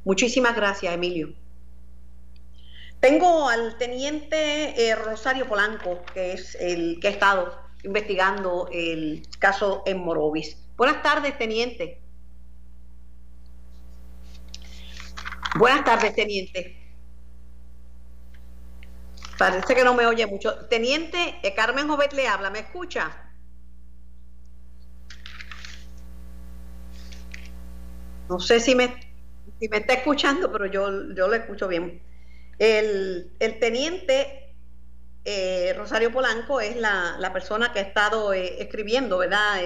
Muchísimas 0.05 0.55
gracias, 0.55 0.93
Emilio. 0.93 1.33
Tengo 2.99 3.49
al 3.49 3.77
teniente 3.77 4.89
eh, 4.89 4.95
Rosario 4.95 5.47
Polanco, 5.47 6.01
que 6.13 6.33
es 6.33 6.55
el 6.55 6.99
que 6.99 7.07
ha 7.07 7.11
estado 7.11 7.57
investigando 7.83 8.69
el 8.71 9.25
caso 9.39 9.81
en 9.87 9.99
Morovis. 9.99 10.57
Buenas 10.77 11.01
tardes, 11.01 11.35
teniente. 11.37 11.99
Buenas 15.55 15.83
tardes, 15.83 16.15
teniente. 16.15 16.75
Parece 19.37 19.73
que 19.73 19.83
no 19.83 19.93
me 19.93 20.05
oye 20.05 20.27
mucho. 20.27 20.67
Teniente, 20.67 21.39
eh, 21.41 21.53
Carmen 21.55 21.87
Jovet 21.87 22.13
le 22.13 22.27
habla, 22.27 22.49
¿me 22.49 22.59
escucha? 22.59 23.31
No 28.29 28.39
sé 28.39 28.59
si 28.59 28.75
me, 28.75 28.93
si 29.59 29.69
me 29.69 29.77
está 29.77 29.93
escuchando, 29.93 30.51
pero 30.51 30.67
yo, 30.67 31.13
yo 31.15 31.27
lo 31.27 31.33
escucho 31.33 31.67
bien. 31.67 32.01
El, 32.59 33.31
teniente 33.59 34.55
eh, 35.25 35.73
Rosario 35.77 36.11
Polanco 36.11 36.59
es 36.59 36.75
la, 36.75 37.31
persona 37.33 37.71
que 37.73 37.79
ha 37.79 37.83
estado 37.83 38.33
eh, 38.33 38.61
escribiendo, 38.61 39.17
¿verdad? 39.17 39.61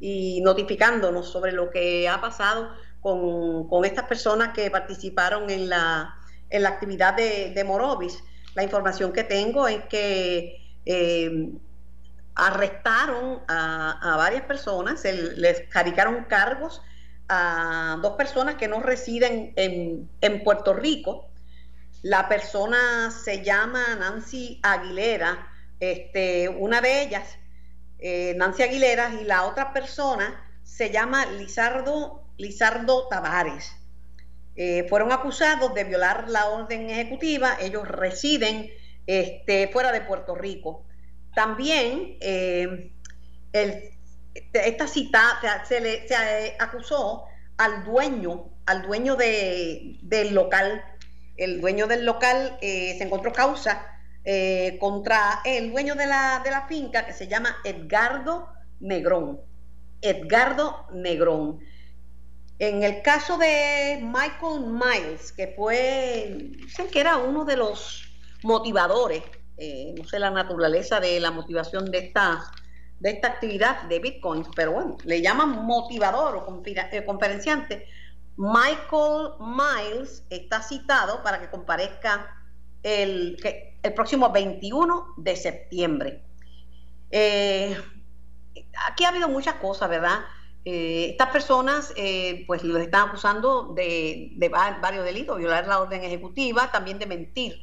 y 0.00 0.40
notificándonos 0.42 1.32
sobre 1.32 1.50
lo 1.50 1.70
que 1.70 2.08
ha 2.08 2.20
pasado 2.20 2.70
con, 3.00 3.84
estas 3.84 4.04
personas 4.04 4.52
que 4.54 4.70
participaron 4.70 5.50
en 5.50 5.68
la, 5.68 6.14
en 6.50 6.62
la 6.62 6.70
actividad 6.70 7.14
de, 7.14 7.64
Morovis. 7.64 8.22
La 8.54 8.62
información 8.62 9.12
que 9.12 9.24
tengo 9.24 9.68
es 9.68 9.84
que 9.84 10.56
eh, 10.84 11.50
arrestaron 12.34 13.40
a, 13.48 14.14
varias 14.16 14.42
personas, 14.42 15.04
les 15.04 15.72
radicaron 15.72 16.24
cargos 16.24 16.82
a 17.28 17.98
dos 18.00 18.16
personas 18.16 18.54
que 18.54 18.68
no 18.68 18.80
residen 18.80 19.52
en, 19.56 20.44
Puerto 20.44 20.72
Rico. 20.72 21.28
La 22.02 22.28
persona 22.28 23.10
se 23.10 23.42
llama 23.42 23.96
Nancy 23.96 24.60
Aguilera, 24.62 25.48
este, 25.80 26.48
una 26.48 26.80
de 26.80 27.02
ellas, 27.02 27.38
eh, 27.98 28.34
Nancy 28.36 28.62
Aguilera, 28.62 29.14
y 29.20 29.24
la 29.24 29.44
otra 29.44 29.72
persona 29.72 30.44
se 30.62 30.90
llama 30.90 31.26
Lizardo, 31.26 32.27
Lizardo 32.38 33.08
Tavares. 33.08 33.72
Eh, 34.60 34.86
fueron 34.88 35.12
acusados 35.12 35.74
de 35.74 35.84
violar 35.84 36.28
la 36.28 36.46
orden 36.46 36.90
ejecutiva, 36.90 37.56
ellos 37.60 37.86
residen 37.86 38.70
este, 39.06 39.68
fuera 39.68 39.92
de 39.92 40.00
Puerto 40.00 40.34
Rico. 40.34 40.84
También 41.34 42.16
eh, 42.20 42.92
esta 43.52 44.88
cita 44.88 45.40
se, 45.64 45.80
le, 45.80 46.06
eh, 46.06 46.56
acusó 46.58 47.26
al 47.56 47.84
dueño, 47.84 48.50
al 48.66 48.82
dueño 48.82 49.14
del 49.14 50.34
local. 50.34 50.82
El 51.36 51.60
dueño 51.60 51.86
del 51.86 52.04
local 52.04 52.58
se 52.60 53.00
encontró 53.00 53.32
causa 53.32 53.86
contra 54.80 55.40
el 55.44 55.70
dueño 55.70 55.94
de 55.94 56.06
la, 56.06 56.40
de 56.42 56.50
la 56.50 56.66
finca 56.66 57.06
que 57.06 57.12
se 57.12 57.28
llama 57.28 57.56
Edgardo 57.64 58.48
Negrón. 58.80 59.40
Edgardo 60.02 60.88
Negrón. 60.92 61.60
En 62.58 62.82
el 62.82 63.02
caso 63.02 63.38
de 63.38 64.00
Michael 64.02 64.66
Miles, 64.66 65.32
que 65.32 65.54
fue, 65.56 66.50
dicen 66.56 66.88
que 66.88 67.00
era 67.00 67.16
uno 67.16 67.44
de 67.44 67.56
los 67.56 68.08
motivadores, 68.42 69.22
eh, 69.56 69.94
no 69.96 70.04
sé 70.04 70.18
la 70.18 70.30
naturaleza 70.30 70.98
de 70.98 71.20
la 71.20 71.30
motivación 71.30 71.90
de 71.90 71.98
esta, 71.98 72.50
de 72.98 73.10
esta 73.10 73.28
actividad 73.28 73.82
de 73.82 74.00
Bitcoin, 74.00 74.44
pero 74.56 74.72
bueno, 74.72 74.96
le 75.04 75.22
llaman 75.22 75.64
motivador 75.66 76.36
o 76.36 76.62
eh, 76.64 77.04
conferenciante. 77.04 77.86
Michael 78.36 79.34
Miles 79.38 80.24
está 80.28 80.60
citado 80.60 81.22
para 81.22 81.40
que 81.40 81.50
comparezca 81.50 82.44
el, 82.82 83.36
el 83.82 83.94
próximo 83.94 84.30
21 84.32 85.14
de 85.16 85.36
septiembre. 85.36 86.22
Eh, 87.10 87.76
aquí 88.86 89.04
ha 89.04 89.10
habido 89.10 89.28
muchas 89.28 89.54
cosas, 89.54 89.88
¿verdad? 89.88 90.20
Eh, 90.70 91.08
estas 91.08 91.30
personas, 91.30 91.94
eh, 91.96 92.44
pues 92.46 92.62
los 92.62 92.78
están 92.82 93.08
acusando 93.08 93.72
de, 93.74 94.36
varios 94.82 95.02
delitos, 95.02 95.38
violar 95.38 95.66
la 95.66 95.80
orden 95.80 96.04
ejecutiva, 96.04 96.70
también 96.70 96.98
de 96.98 97.06
mentir, 97.06 97.62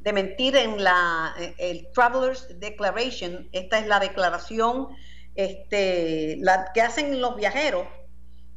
de 0.00 0.12
mentir 0.14 0.56
en 0.56 0.82
la 0.82 1.34
el 1.58 1.90
Travelers 1.92 2.58
Declaration. 2.58 3.50
Esta 3.52 3.78
es 3.78 3.86
la 3.86 4.00
declaración 4.00 4.88
este, 5.34 6.38
la, 6.40 6.70
que 6.72 6.80
hacen 6.80 7.20
los 7.20 7.36
viajeros 7.36 7.86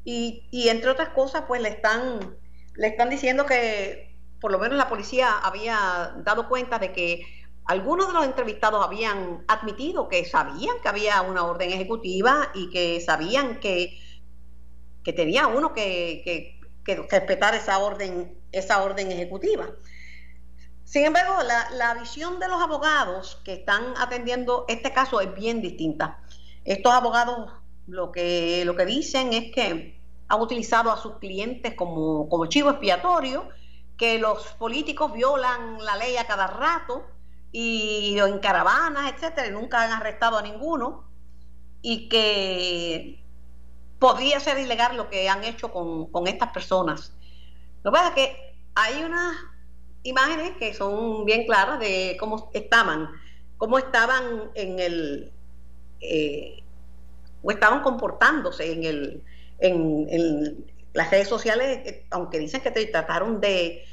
y, 0.05 0.47
y, 0.49 0.69
entre 0.69 0.91
otras 0.91 1.09
cosas, 1.09 1.43
pues 1.45 1.61
le 1.61 1.67
están 1.67 2.37
le 2.75 2.87
están 2.87 3.09
diciendo 3.09 3.45
que 3.45 4.17
por 4.39 4.53
lo 4.53 4.59
menos 4.59 4.77
la 4.77 4.87
policía 4.87 5.39
había 5.39 6.13
dado 6.23 6.47
cuenta 6.47 6.79
de 6.79 6.93
que 6.93 7.25
algunos 7.69 8.07
de 8.07 8.13
los 8.13 8.25
entrevistados 8.25 8.83
habían 8.83 9.43
admitido 9.47 10.09
que 10.09 10.25
sabían 10.25 10.77
que 10.81 10.89
había 10.89 11.21
una 11.21 11.43
orden 11.43 11.69
ejecutiva 11.69 12.49
y 12.55 12.71
que 12.71 12.99
sabían 12.99 13.59
que, 13.59 13.95
que 15.03 15.13
tenía 15.13 15.45
uno 15.45 15.71
que, 15.71 16.57
respetar 17.11 17.53
esa 17.53 17.77
orden, 17.77 18.35
esa 18.51 18.81
orden 18.81 19.11
ejecutiva. 19.11 19.69
Sin 20.83 21.05
embargo, 21.05 21.43
la, 21.43 21.93
visión 21.93 22.39
de 22.39 22.47
los 22.47 22.59
abogados 22.59 23.39
que 23.45 23.53
están 23.53 23.93
atendiendo 23.97 24.65
este 24.67 24.91
caso 24.91 25.21
es 25.21 25.31
bien 25.35 25.61
distinta. 25.61 26.23
Estos 26.65 26.91
abogados 26.91 27.51
lo 27.85 28.11
que, 28.11 28.65
lo 28.65 28.75
que 28.75 28.85
dicen 28.87 29.31
es 29.33 29.53
que 29.53 30.01
han 30.27 30.41
utilizado 30.41 30.91
a 30.91 30.97
sus 30.97 31.19
clientes 31.19 31.75
como, 31.75 32.27
como 32.29 32.47
chivo 32.47 32.71
expiatorio, 32.71 33.47
que 33.95 34.17
los 34.17 34.43
políticos 34.53 35.13
violan 35.13 35.85
la 35.85 35.97
ley 35.97 36.17
a 36.17 36.25
cada 36.25 36.47
rato, 36.47 37.05
y 37.51 38.17
en 38.19 38.39
caravanas, 38.39 39.11
etcétera, 39.13 39.47
y 39.47 39.51
nunca 39.51 39.83
han 39.83 39.91
arrestado 39.91 40.37
a 40.37 40.41
ninguno, 40.41 41.09
y 41.81 42.09
que 42.09 43.23
podría 43.99 44.39
ser 44.39 44.57
ilegal 44.59 44.97
lo 44.97 45.09
que 45.09 45.29
han 45.29 45.43
hecho 45.43 45.71
con, 45.71 46.27
estas 46.27 46.51
personas. 46.51 47.13
Lo 47.83 47.91
que 47.91 47.95
pasa 47.97 48.07
es 48.09 48.15
que 48.15 48.55
hay 48.75 49.03
unas 49.03 49.35
imágenes 50.03 50.53
que 50.57 50.73
son 50.73 51.25
bien 51.25 51.45
claras 51.45 51.79
de 51.79 52.17
cómo 52.19 52.49
estaban, 52.53 53.09
cómo 53.57 53.77
estaban 53.77 54.51
en 54.55 54.79
el 54.79 55.33
eh, 56.01 56.63
o 57.41 57.51
estaban 57.51 57.81
comportándose 57.81 58.71
en 58.71 58.83
el 58.83 59.23
en, 59.59 60.07
en, 60.09 60.71
las 60.93 61.11
redes 61.11 61.27
sociales, 61.27 61.79
eh, 61.85 62.05
aunque 62.09 62.39
dicen 62.39 62.61
que 62.61 62.71
trataron 62.71 63.39
de 63.39 63.83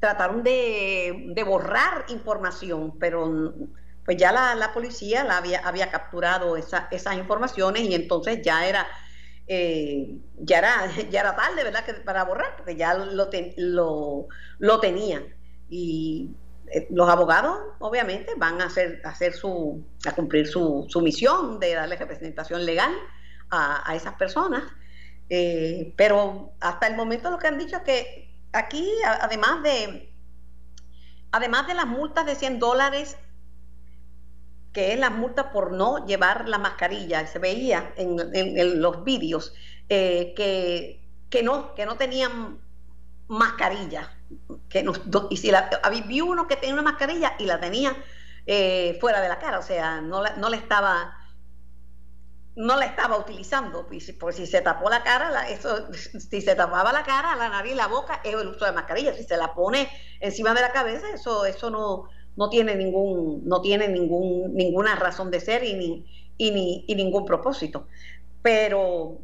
trataron 0.00 0.42
de, 0.42 1.44
borrar 1.46 2.04
información, 2.08 2.98
pero 2.98 3.54
pues 4.04 4.16
ya 4.16 4.32
la, 4.32 4.72
policía 4.72 5.24
la 5.24 5.38
había, 5.38 5.60
había 5.60 5.90
capturado 5.90 6.56
esas 6.56 7.16
informaciones 7.16 7.82
y 7.82 7.94
entonces 7.94 8.40
ya 8.42 8.66
era, 8.66 8.86
eh, 9.46 10.18
ya 10.38 10.58
era, 10.58 10.90
ya 11.10 11.20
era 11.20 11.36
tarde, 11.36 11.64
¿verdad? 11.64 11.84
Que 11.84 11.94
para 11.94 12.24
borrar, 12.24 12.56
porque 12.56 12.76
ya 12.76 12.94
lo, 12.94 13.06
lo, 13.56 14.28
lo 14.58 14.80
tenían. 14.80 15.24
Y 15.68 16.30
eh, 16.72 16.86
los 16.90 17.08
abogados, 17.08 17.58
obviamente, 17.78 18.32
van 18.36 18.60
a 18.60 18.66
hacer, 18.66 19.00
a 19.04 19.10
hacer 19.10 19.32
su, 19.32 19.84
a 20.06 20.12
cumplir 20.12 20.46
su, 20.46 20.86
su 20.88 21.00
misión 21.00 21.58
de 21.58 21.74
darle 21.74 21.96
representación 21.96 22.64
legal 22.64 22.92
a, 23.50 23.94
esas 23.94 24.14
personas. 24.14 24.62
Eh, 25.28 25.92
pero 25.96 26.52
hasta 26.60 26.86
el 26.86 26.96
momento 26.96 27.30
lo 27.30 27.38
que 27.38 27.48
han 27.48 27.58
dicho 27.58 27.76
es 27.76 27.82
que 27.82 28.25
aquí, 28.52 28.90
además 29.20 29.62
de, 29.62 30.14
además 31.32 31.66
de 31.66 31.74
las 31.74 31.86
multas 31.86 32.26
de 32.26 32.34
100 32.34 32.58
dólares, 32.58 33.16
que 34.72 34.92
es 34.92 34.98
la 34.98 35.10
multa 35.10 35.52
por 35.52 35.72
no 35.72 36.04
llevar 36.06 36.48
la 36.48 36.58
mascarilla, 36.58 37.26
se 37.26 37.38
veía 37.38 37.94
en, 37.96 38.80
los 38.80 39.04
vídeos 39.04 39.54
eh, 39.88 40.34
que, 40.36 41.42
no, 41.42 41.74
que 41.74 41.86
no 41.86 41.96
tenían 41.96 42.58
mascarilla. 43.28 44.12
Que 44.68 44.84
y 45.30 45.36
si 45.36 45.50
la, 45.50 45.70
vi 46.06 46.20
uno 46.20 46.46
que 46.46 46.56
tenía 46.56 46.74
una 46.74 46.82
mascarilla 46.82 47.36
y 47.38 47.46
la 47.46 47.60
tenía 47.60 47.96
eh, 48.44 48.98
fuera 49.00 49.20
de 49.20 49.28
la 49.28 49.38
cara, 49.38 49.58
o 49.58 49.62
sea, 49.62 50.00
no, 50.00 50.22
no 50.36 50.50
le 50.50 50.56
estaba 50.56 51.16
no 52.56 52.76
la 52.76 52.86
estaba 52.86 53.18
utilizando, 53.18 53.86
por 54.18 54.32
si 54.32 54.46
se 54.46 54.62
tapó 54.62 54.88
la 54.88 55.02
cara, 55.02 55.48
eso, 55.48 55.88
si 56.30 56.40
se 56.40 56.54
tapaba 56.54 56.92
la 56.92 57.04
cara, 57.04 57.36
la 57.36 57.50
nariz, 57.50 57.76
la 57.76 57.86
boca, 57.86 58.20
es 58.24 58.34
el 58.34 58.48
uso 58.48 58.64
de 58.64 58.72
mascarilla. 58.72 59.14
Si 59.14 59.24
se 59.24 59.36
la 59.36 59.54
pone 59.54 59.88
encima 60.20 60.54
de 60.54 60.62
la 60.62 60.72
cabeza, 60.72 61.06
eso, 61.14 61.44
eso 61.44 61.70
no, 61.70 62.08
no 62.34 62.48
tiene 62.48 62.74
ningún, 62.74 63.46
no 63.46 63.60
tiene 63.60 63.88
ningún, 63.88 64.54
ninguna 64.54 64.96
razón 64.96 65.30
de 65.30 65.40
ser 65.40 65.64
y 65.64 65.74
ni, 65.74 66.06
y 66.38 66.50
ni 66.50 66.84
y 66.88 66.94
ningún 66.94 67.26
propósito. 67.26 67.88
Pero 68.40 69.18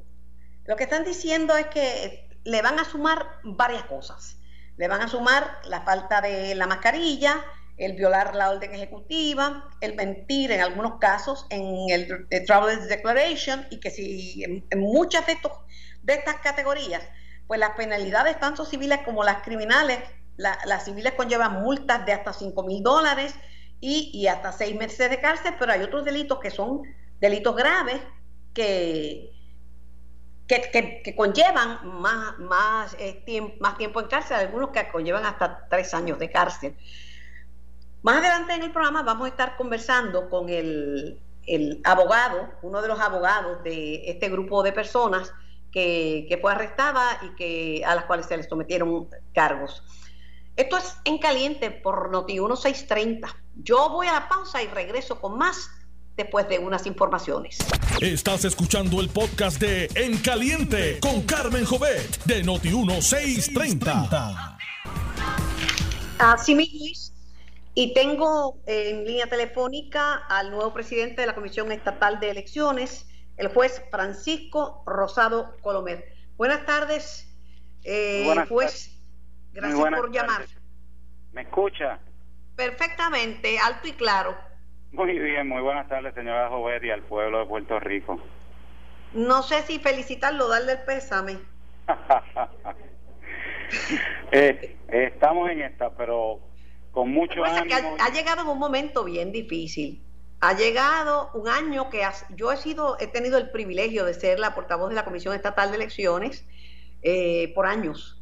lo 0.64 0.76
que 0.76 0.84
están 0.84 1.04
diciendo 1.04 1.56
es 1.56 1.66
que 1.68 2.28
le 2.44 2.60
van 2.60 2.78
a 2.78 2.84
sumar 2.84 3.40
varias 3.44 3.84
cosas. 3.84 4.38
Le 4.76 4.88
van 4.88 5.00
a 5.00 5.08
sumar 5.08 5.58
la 5.64 5.82
falta 5.82 6.20
de 6.20 6.54
la 6.54 6.66
mascarilla, 6.66 7.42
el 7.76 7.94
violar 7.94 8.34
la 8.34 8.50
orden 8.50 8.74
ejecutiva, 8.74 9.68
el 9.80 9.94
mentir 9.94 10.52
en 10.52 10.60
algunos 10.60 10.98
casos 10.98 11.46
en 11.50 11.90
el, 11.90 12.28
Travel 12.46 12.88
Declaration 12.88 13.66
y 13.70 13.80
que 13.80 13.90
si 13.90 14.44
en, 14.44 14.80
muchas 14.80 15.26
de, 15.26 15.32
estos, 15.32 15.52
de 16.02 16.14
estas 16.14 16.36
categorías 16.36 17.02
pues 17.46 17.58
las 17.60 17.76
penalidades, 17.76 18.38
tanto 18.38 18.64
civiles 18.64 19.00
como 19.04 19.24
las 19.24 19.42
criminales, 19.42 19.98
las 20.36 20.84
civiles 20.84 21.12
conllevan 21.12 21.62
multas 21.62 22.06
de 22.06 22.12
hasta 22.12 22.32
5 22.32 22.62
mil 22.62 22.82
dólares 22.82 23.34
y, 23.80 24.26
hasta 24.28 24.52
seis 24.52 24.76
meses 24.76 25.10
de 25.10 25.20
cárcel, 25.20 25.54
pero 25.58 25.72
hay 25.72 25.82
otros 25.82 26.04
delitos 26.04 26.38
que 26.38 26.50
son 26.50 26.82
delitos 27.20 27.54
graves 27.56 28.00
que, 28.54 29.32
que, 30.46 31.14
conllevan 31.16 31.80
más, 32.00 32.38
más, 32.38 32.96
eh, 33.00 33.24
más 33.60 33.76
tiempo 33.76 34.00
en 34.00 34.06
cárcel, 34.06 34.36
algunos 34.36 34.70
que 34.70 34.88
conllevan 34.88 35.26
hasta 35.26 35.66
tres 35.68 35.92
años 35.94 36.18
de 36.20 36.30
cárcel. 36.30 36.76
Más 38.02 38.16
adelante 38.16 38.54
en 38.54 38.62
el 38.64 38.72
programa 38.72 39.02
vamos 39.02 39.26
a 39.26 39.28
estar 39.28 39.56
conversando 39.56 40.28
con 40.28 40.48
el, 40.48 41.20
el 41.46 41.80
abogado, 41.84 42.50
uno 42.62 42.82
de 42.82 42.88
los 42.88 42.98
abogados 42.98 43.62
de 43.62 44.10
este 44.10 44.28
grupo 44.28 44.64
de 44.64 44.72
personas 44.72 45.32
que, 45.70 46.26
que, 46.28 46.36
fue 46.38 46.50
arrestada 46.50 47.20
y 47.22 47.36
que, 47.36 47.84
a 47.84 47.94
las 47.94 48.04
cuales 48.06 48.26
se 48.26 48.36
les 48.36 48.48
sometieron 48.48 49.08
cargos. 49.32 49.84
Esto 50.56 50.76
es 50.76 50.96
en 51.04 51.18
caliente 51.18 51.70
por 51.70 52.10
Noti 52.10 52.34
1630. 52.34 53.28
Yo 53.62 53.88
voy 53.90 54.08
a 54.08 54.14
la 54.14 54.28
pausa 54.28 54.62
y 54.62 54.66
regreso 54.66 55.20
con 55.20 55.38
más 55.38 55.70
después 56.16 56.48
de 56.48 56.58
unas 56.58 56.86
informaciones. 56.86 57.58
Estás 58.00 58.44
escuchando 58.44 59.00
el 59.00 59.08
podcast 59.10 59.60
de 59.60 59.88
En 59.94 60.18
Caliente 60.18 60.98
con 61.00 61.22
Carmen 61.22 61.64
Jovet 61.64 62.24
de 62.24 62.42
Noti 62.42 62.68
1630. 62.68 64.58
Así 66.18 66.54
mismo 66.54 67.11
y 67.74 67.94
tengo 67.94 68.58
en 68.66 69.04
línea 69.04 69.26
telefónica 69.26 70.14
al 70.28 70.50
nuevo 70.50 70.74
presidente 70.74 71.22
de 71.22 71.26
la 71.26 71.34
Comisión 71.34 71.72
Estatal 71.72 72.20
de 72.20 72.30
Elecciones, 72.30 73.08
el 73.36 73.48
juez 73.48 73.82
Francisco 73.90 74.82
Rosado 74.86 75.56
Colomer. 75.62 76.04
Buenas 76.36 76.66
tardes, 76.66 77.34
eh, 77.84 78.26
juez. 78.48 78.98
Gracias 79.52 79.90
por 79.90 80.12
llamar. 80.12 80.44
¿Me 81.32 81.42
escucha? 81.42 81.98
Perfectamente, 82.56 83.58
alto 83.58 83.88
y 83.88 83.92
claro. 83.92 84.36
Muy 84.92 85.18
bien, 85.18 85.48
muy 85.48 85.62
buenas 85.62 85.88
tardes, 85.88 86.14
señora 86.14 86.50
Jovet 86.50 86.84
y 86.84 86.90
al 86.90 87.02
pueblo 87.02 87.40
de 87.40 87.46
Puerto 87.46 87.80
Rico. 87.80 88.20
No 89.14 89.42
sé 89.42 89.62
si 89.62 89.78
felicitarlo, 89.78 90.48
darle 90.48 90.72
el 90.72 90.78
pésame. 90.80 91.38
Eh, 94.30 94.76
estamos 94.88 95.48
en 95.48 95.62
esta, 95.62 95.88
pero 95.96 96.40
con 96.92 97.10
mucho 97.10 97.44
ánimo. 97.44 97.96
ha, 97.98 98.10
llegado 98.10 98.42
en 98.42 98.48
un 98.48 98.58
momento 98.58 99.04
bien 99.04 99.32
difícil. 99.32 100.00
Ha 100.40 100.54
llegado 100.54 101.30
un 101.34 101.48
año 101.48 101.88
que 101.88 102.02
yo 102.36 102.52
he 102.52 102.56
sido, 102.56 102.96
he 103.00 103.06
tenido 103.06 103.38
el 103.38 103.50
privilegio 103.50 104.04
de 104.04 104.14
ser 104.14 104.38
la 104.38 104.54
portavoz 104.54 104.90
de 104.90 104.96
la 104.96 105.04
Comisión 105.04 105.34
Estatal 105.34 105.70
de 105.70 105.76
Elecciones 105.76 106.44
eh, 107.02 107.52
por 107.54 107.66
años. 107.66 108.20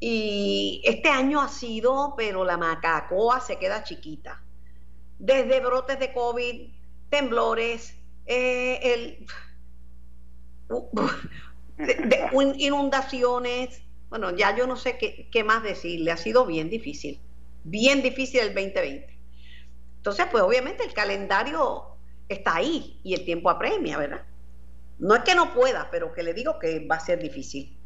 Y 0.00 0.82
este 0.84 1.08
año 1.08 1.40
ha 1.40 1.48
sido, 1.48 2.14
pero 2.16 2.44
la 2.44 2.56
macacoa 2.56 3.40
se 3.40 3.58
queda 3.58 3.84
chiquita. 3.84 4.42
Desde 5.18 5.60
brotes 5.60 5.98
de 5.98 6.12
COVID, 6.12 6.72
temblores, 7.08 7.96
eh, 8.26 9.24
inundaciones. 12.56 13.82
Bueno, 14.08 14.34
ya 14.36 14.56
yo 14.56 14.66
no 14.66 14.76
sé 14.76 14.98
qué, 14.98 15.28
qué 15.30 15.44
más 15.44 15.62
decirle. 15.62 16.10
Ha 16.10 16.16
sido 16.16 16.46
bien 16.46 16.68
difícil 16.68 17.20
bien 17.64 18.02
difícil 18.02 18.40
el 18.40 18.54
2020. 18.54 19.06
Entonces, 19.96 20.26
pues 20.30 20.42
obviamente 20.42 20.84
el 20.84 20.94
calendario 20.94 21.84
está 22.28 22.56
ahí 22.56 23.00
y 23.02 23.14
el 23.14 23.24
tiempo 23.24 23.50
apremia, 23.50 23.98
¿verdad? 23.98 24.22
No 24.98 25.14
es 25.14 25.22
que 25.22 25.34
no 25.34 25.52
pueda, 25.52 25.88
pero 25.90 26.12
que 26.12 26.22
le 26.22 26.34
digo 26.34 26.58
que 26.58 26.86
va 26.86 26.96
a 26.96 27.00
ser 27.00 27.18
difícil. 27.18 27.76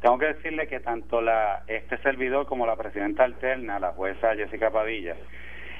Tengo 0.00 0.18
que 0.18 0.26
decirle 0.26 0.66
que 0.66 0.80
tanto 0.80 1.20
la 1.20 1.62
este 1.66 1.98
servidor 2.02 2.46
como 2.46 2.66
la 2.66 2.76
presidenta 2.76 3.24
alterna, 3.24 3.78
la 3.78 3.92
jueza 3.92 4.34
Jessica 4.34 4.70
Padilla, 4.70 5.16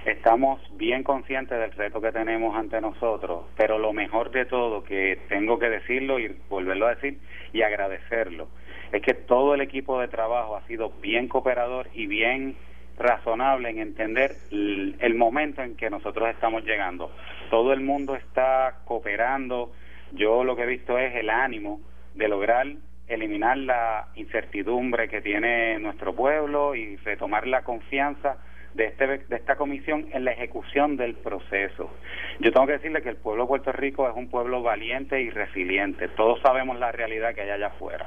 estamos 0.04 0.60
bien 0.76 1.02
conscientes 1.02 1.58
del 1.58 1.72
reto 1.72 2.00
que 2.00 2.12
tenemos 2.12 2.54
ante 2.56 2.80
nosotros, 2.80 3.46
pero 3.56 3.78
lo 3.78 3.92
mejor 3.92 4.30
de 4.30 4.44
todo, 4.44 4.84
que 4.84 5.18
tengo 5.28 5.58
que 5.58 5.70
decirlo 5.70 6.18
y 6.18 6.36
volverlo 6.48 6.86
a 6.86 6.94
decir 6.94 7.18
y 7.52 7.62
agradecerlo, 7.62 8.48
es 8.92 9.02
que 9.02 9.14
todo 9.14 9.54
el 9.54 9.62
equipo 9.62 10.00
de 10.00 10.08
trabajo 10.08 10.56
ha 10.56 10.66
sido 10.66 10.90
bien 11.00 11.28
cooperador 11.28 11.88
y 11.94 12.06
bien 12.06 12.56
razonable 12.98 13.70
en 13.70 13.78
entender 13.78 14.36
el, 14.50 15.14
momento 15.14 15.62
en 15.62 15.76
que 15.76 15.90
nosotros 15.90 16.28
estamos 16.30 16.64
llegando. 16.64 17.10
Todo 17.50 17.72
el 17.72 17.80
mundo 17.80 18.14
está 18.14 18.80
cooperando. 18.84 19.72
Yo 20.12 20.44
lo 20.44 20.56
que 20.56 20.62
he 20.62 20.66
visto 20.66 20.98
es 20.98 21.14
el 21.14 21.30
ánimo 21.30 21.80
de 22.14 22.28
lograr 22.28 22.66
eliminar 23.06 23.58
la 23.58 24.08
incertidumbre 24.14 25.08
que 25.08 25.20
tiene 25.20 25.78
nuestro 25.80 26.14
pueblo 26.14 26.76
y 26.76 26.96
retomar 26.96 27.46
la 27.46 27.62
confianza 27.62 28.38
de, 28.74 28.86
este, 28.86 29.06
de 29.06 29.36
esta 29.36 29.56
comisión 29.56 30.06
en 30.12 30.24
la 30.24 30.32
ejecución 30.32 30.96
del 30.96 31.14
proceso. 31.14 31.90
Yo 32.38 32.52
tengo 32.52 32.66
que 32.66 32.74
decirle 32.74 33.02
que 33.02 33.08
el 33.08 33.16
pueblo 33.16 33.44
de 33.44 33.48
Puerto 33.48 33.72
Rico 33.72 34.08
es 34.08 34.16
un 34.16 34.30
pueblo 34.30 34.62
valiente 34.62 35.20
y 35.20 35.30
resiliente. 35.30 36.08
Todos 36.08 36.40
sabemos 36.40 36.78
la 36.78 36.92
realidad 36.92 37.34
que 37.34 37.42
hay 37.42 37.50
allá 37.50 37.68
afuera. 37.68 38.06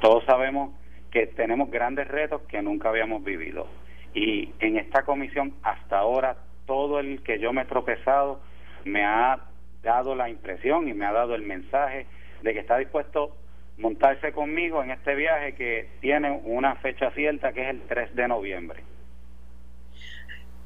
Todos 0.00 0.24
sabemos 0.24 0.74
que 1.10 1.26
tenemos 1.28 1.70
grandes 1.70 2.08
retos 2.08 2.42
que 2.42 2.60
nunca 2.62 2.88
habíamos 2.88 3.22
vivido. 3.24 3.66
Y 4.14 4.52
en 4.60 4.76
esta 4.76 5.04
comisión, 5.04 5.54
hasta 5.62 5.98
ahora, 5.98 6.36
todo 6.66 7.00
el 7.00 7.22
que 7.22 7.38
yo 7.38 7.52
me 7.52 7.62
he 7.62 7.66
tropezado 7.66 8.40
me 8.84 9.04
ha 9.04 9.38
dado 9.82 10.14
la 10.14 10.28
impresión 10.28 10.88
y 10.88 10.94
me 10.94 11.06
ha 11.06 11.12
dado 11.12 11.34
el 11.34 11.42
mensaje 11.42 12.06
de 12.42 12.52
que 12.52 12.60
está 12.60 12.78
dispuesto 12.78 13.24
a 13.24 13.80
montarse 13.80 14.32
conmigo 14.32 14.82
en 14.82 14.90
este 14.90 15.14
viaje 15.14 15.54
que 15.54 15.90
tiene 16.00 16.30
una 16.44 16.76
fecha 16.76 17.10
cierta 17.12 17.52
que 17.52 17.62
es 17.62 17.70
el 17.70 17.82
3 17.82 18.14
de 18.14 18.28
noviembre. 18.28 18.84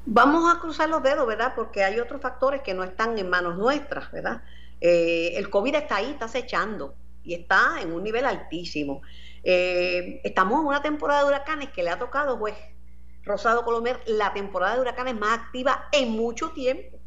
Vamos 0.05 0.53
a 0.53 0.59
cruzar 0.59 0.87
los 0.87 1.03
dedos, 1.03 1.27
¿verdad? 1.27 1.53
Porque 1.55 1.83
hay 1.83 1.99
otros 1.99 2.21
factores 2.21 2.61
que 2.61 2.73
no 2.73 2.83
están 2.83 3.17
en 3.17 3.29
manos 3.29 3.57
nuestras, 3.57 4.09
¿verdad? 4.11 4.41
Eh, 4.79 5.33
el 5.35 5.49
COVID 5.49 5.75
está 5.75 5.97
ahí, 5.97 6.11
está 6.11 6.25
acechando 6.25 6.95
y 7.23 7.33
está 7.33 7.81
en 7.81 7.91
un 7.91 8.03
nivel 8.03 8.25
altísimo. 8.25 9.01
Eh, 9.43 10.21
estamos 10.23 10.61
en 10.61 10.67
una 10.67 10.81
temporada 10.81 11.23
de 11.23 11.27
huracanes 11.27 11.69
que 11.69 11.83
le 11.83 11.89
ha 11.89 11.99
tocado, 11.99 12.39
pues, 12.39 12.55
Rosado 13.27 13.63
Colomer, 13.63 14.01
la 14.05 14.33
temporada 14.33 14.75
de 14.75 14.81
huracanes 14.81 15.15
más 15.15 15.39
activa 15.39 15.87
en 15.91 16.11
mucho 16.11 16.51
tiempo. 16.51 16.99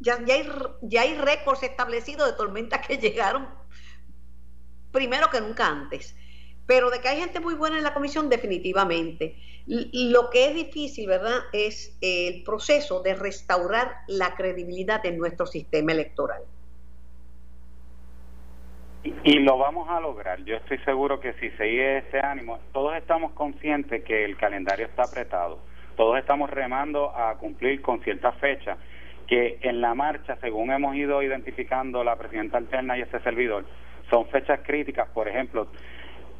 Ya, 0.00 0.14
hay, 0.14 0.48
ya 0.82 1.02
hay 1.02 1.14
récords 1.14 1.62
establecidos 1.62 2.30
de 2.30 2.36
tormentas 2.36 2.86
que 2.86 2.96
llegaron 2.98 3.48
primero 4.92 5.28
que 5.30 5.40
nunca 5.40 5.66
antes. 5.66 6.16
Pero 6.66 6.90
de 6.90 7.00
que 7.00 7.08
hay 7.08 7.20
gente 7.20 7.38
muy 7.38 7.54
buena 7.54 7.78
en 7.78 7.84
la 7.84 7.94
comisión, 7.94 8.28
definitivamente. 8.28 9.36
Lo 9.66 10.30
que 10.30 10.48
es 10.48 10.54
difícil, 10.54 11.06
¿verdad?, 11.06 11.40
es 11.52 11.96
el 12.00 12.42
proceso 12.42 13.02
de 13.02 13.14
restaurar 13.14 13.98
la 14.08 14.34
credibilidad 14.34 15.04
en 15.06 15.18
nuestro 15.18 15.46
sistema 15.46 15.92
electoral. 15.92 16.42
Y 19.22 19.38
lo 19.38 19.56
vamos 19.56 19.88
a 19.88 20.00
lograr. 20.00 20.42
Yo 20.44 20.56
estoy 20.56 20.78
seguro 20.78 21.20
que 21.20 21.32
si 21.34 21.50
sigue 21.50 21.98
ese 21.98 22.18
ánimo, 22.18 22.58
todos 22.72 22.96
estamos 22.96 23.32
conscientes 23.32 24.02
que 24.02 24.24
el 24.24 24.36
calendario 24.36 24.86
está 24.86 25.04
apretado. 25.04 25.60
Todos 25.96 26.18
estamos 26.18 26.50
remando 26.50 27.16
a 27.16 27.36
cumplir 27.38 27.80
con 27.82 28.00
ciertas 28.02 28.34
fechas 28.38 28.78
que 29.28 29.58
en 29.62 29.80
la 29.80 29.94
marcha, 29.94 30.36
según 30.40 30.72
hemos 30.72 30.96
ido 30.96 31.22
identificando 31.22 32.02
la 32.02 32.16
presidenta 32.16 32.58
alterna 32.58 32.98
y 32.98 33.02
este 33.02 33.20
servidor, 33.20 33.64
son 34.10 34.26
fechas 34.26 34.60
críticas. 34.64 35.08
Por 35.10 35.28
ejemplo, 35.28 35.68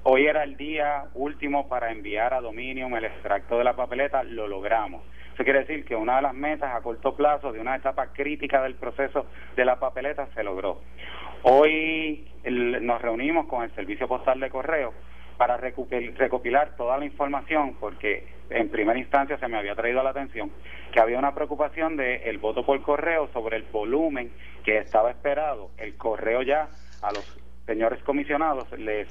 hoy 0.02 0.26
era 0.26 0.42
el 0.42 0.56
día 0.56 1.04
último 1.14 1.68
para 1.68 1.92
enviar 1.92 2.34
a 2.34 2.40
Dominium 2.40 2.96
el 2.96 3.04
extracto 3.04 3.58
de 3.58 3.64
la 3.64 3.76
papeleta, 3.76 4.24
lo 4.24 4.48
logramos. 4.48 5.02
Eso 5.34 5.44
quiere 5.44 5.60
decir 5.60 5.84
que 5.84 5.94
una 5.94 6.16
de 6.16 6.22
las 6.22 6.34
metas 6.34 6.74
a 6.74 6.80
corto 6.80 7.14
plazo 7.14 7.52
de 7.52 7.60
una 7.60 7.76
etapa 7.76 8.06
crítica 8.12 8.62
del 8.62 8.74
proceso 8.74 9.26
de 9.54 9.64
la 9.64 9.78
papeleta 9.78 10.26
se 10.34 10.42
logró. 10.42 10.80
Hoy 11.48 12.26
nos 12.44 13.00
reunimos 13.00 13.46
con 13.46 13.62
el 13.62 13.72
Servicio 13.76 14.08
Postal 14.08 14.40
de 14.40 14.50
Correo 14.50 14.92
para 15.36 15.56
recopilar 15.56 16.74
toda 16.76 16.98
la 16.98 17.04
información, 17.04 17.76
porque 17.78 18.26
en 18.50 18.68
primera 18.68 18.98
instancia 18.98 19.38
se 19.38 19.46
me 19.46 19.56
había 19.56 19.76
traído 19.76 20.02
la 20.02 20.10
atención 20.10 20.50
que 20.90 20.98
había 20.98 21.20
una 21.20 21.36
preocupación 21.36 21.96
del 21.96 22.22
el 22.22 22.38
voto 22.38 22.66
por 22.66 22.82
correo 22.82 23.28
sobre 23.32 23.58
el 23.58 23.62
volumen 23.62 24.32
que 24.64 24.78
estaba 24.78 25.12
esperado. 25.12 25.70
El 25.78 25.96
correo 25.96 26.42
ya 26.42 26.68
a 27.00 27.12
los 27.12 27.38
señores 27.64 28.02
comisionados 28.02 28.68
les 28.76 29.06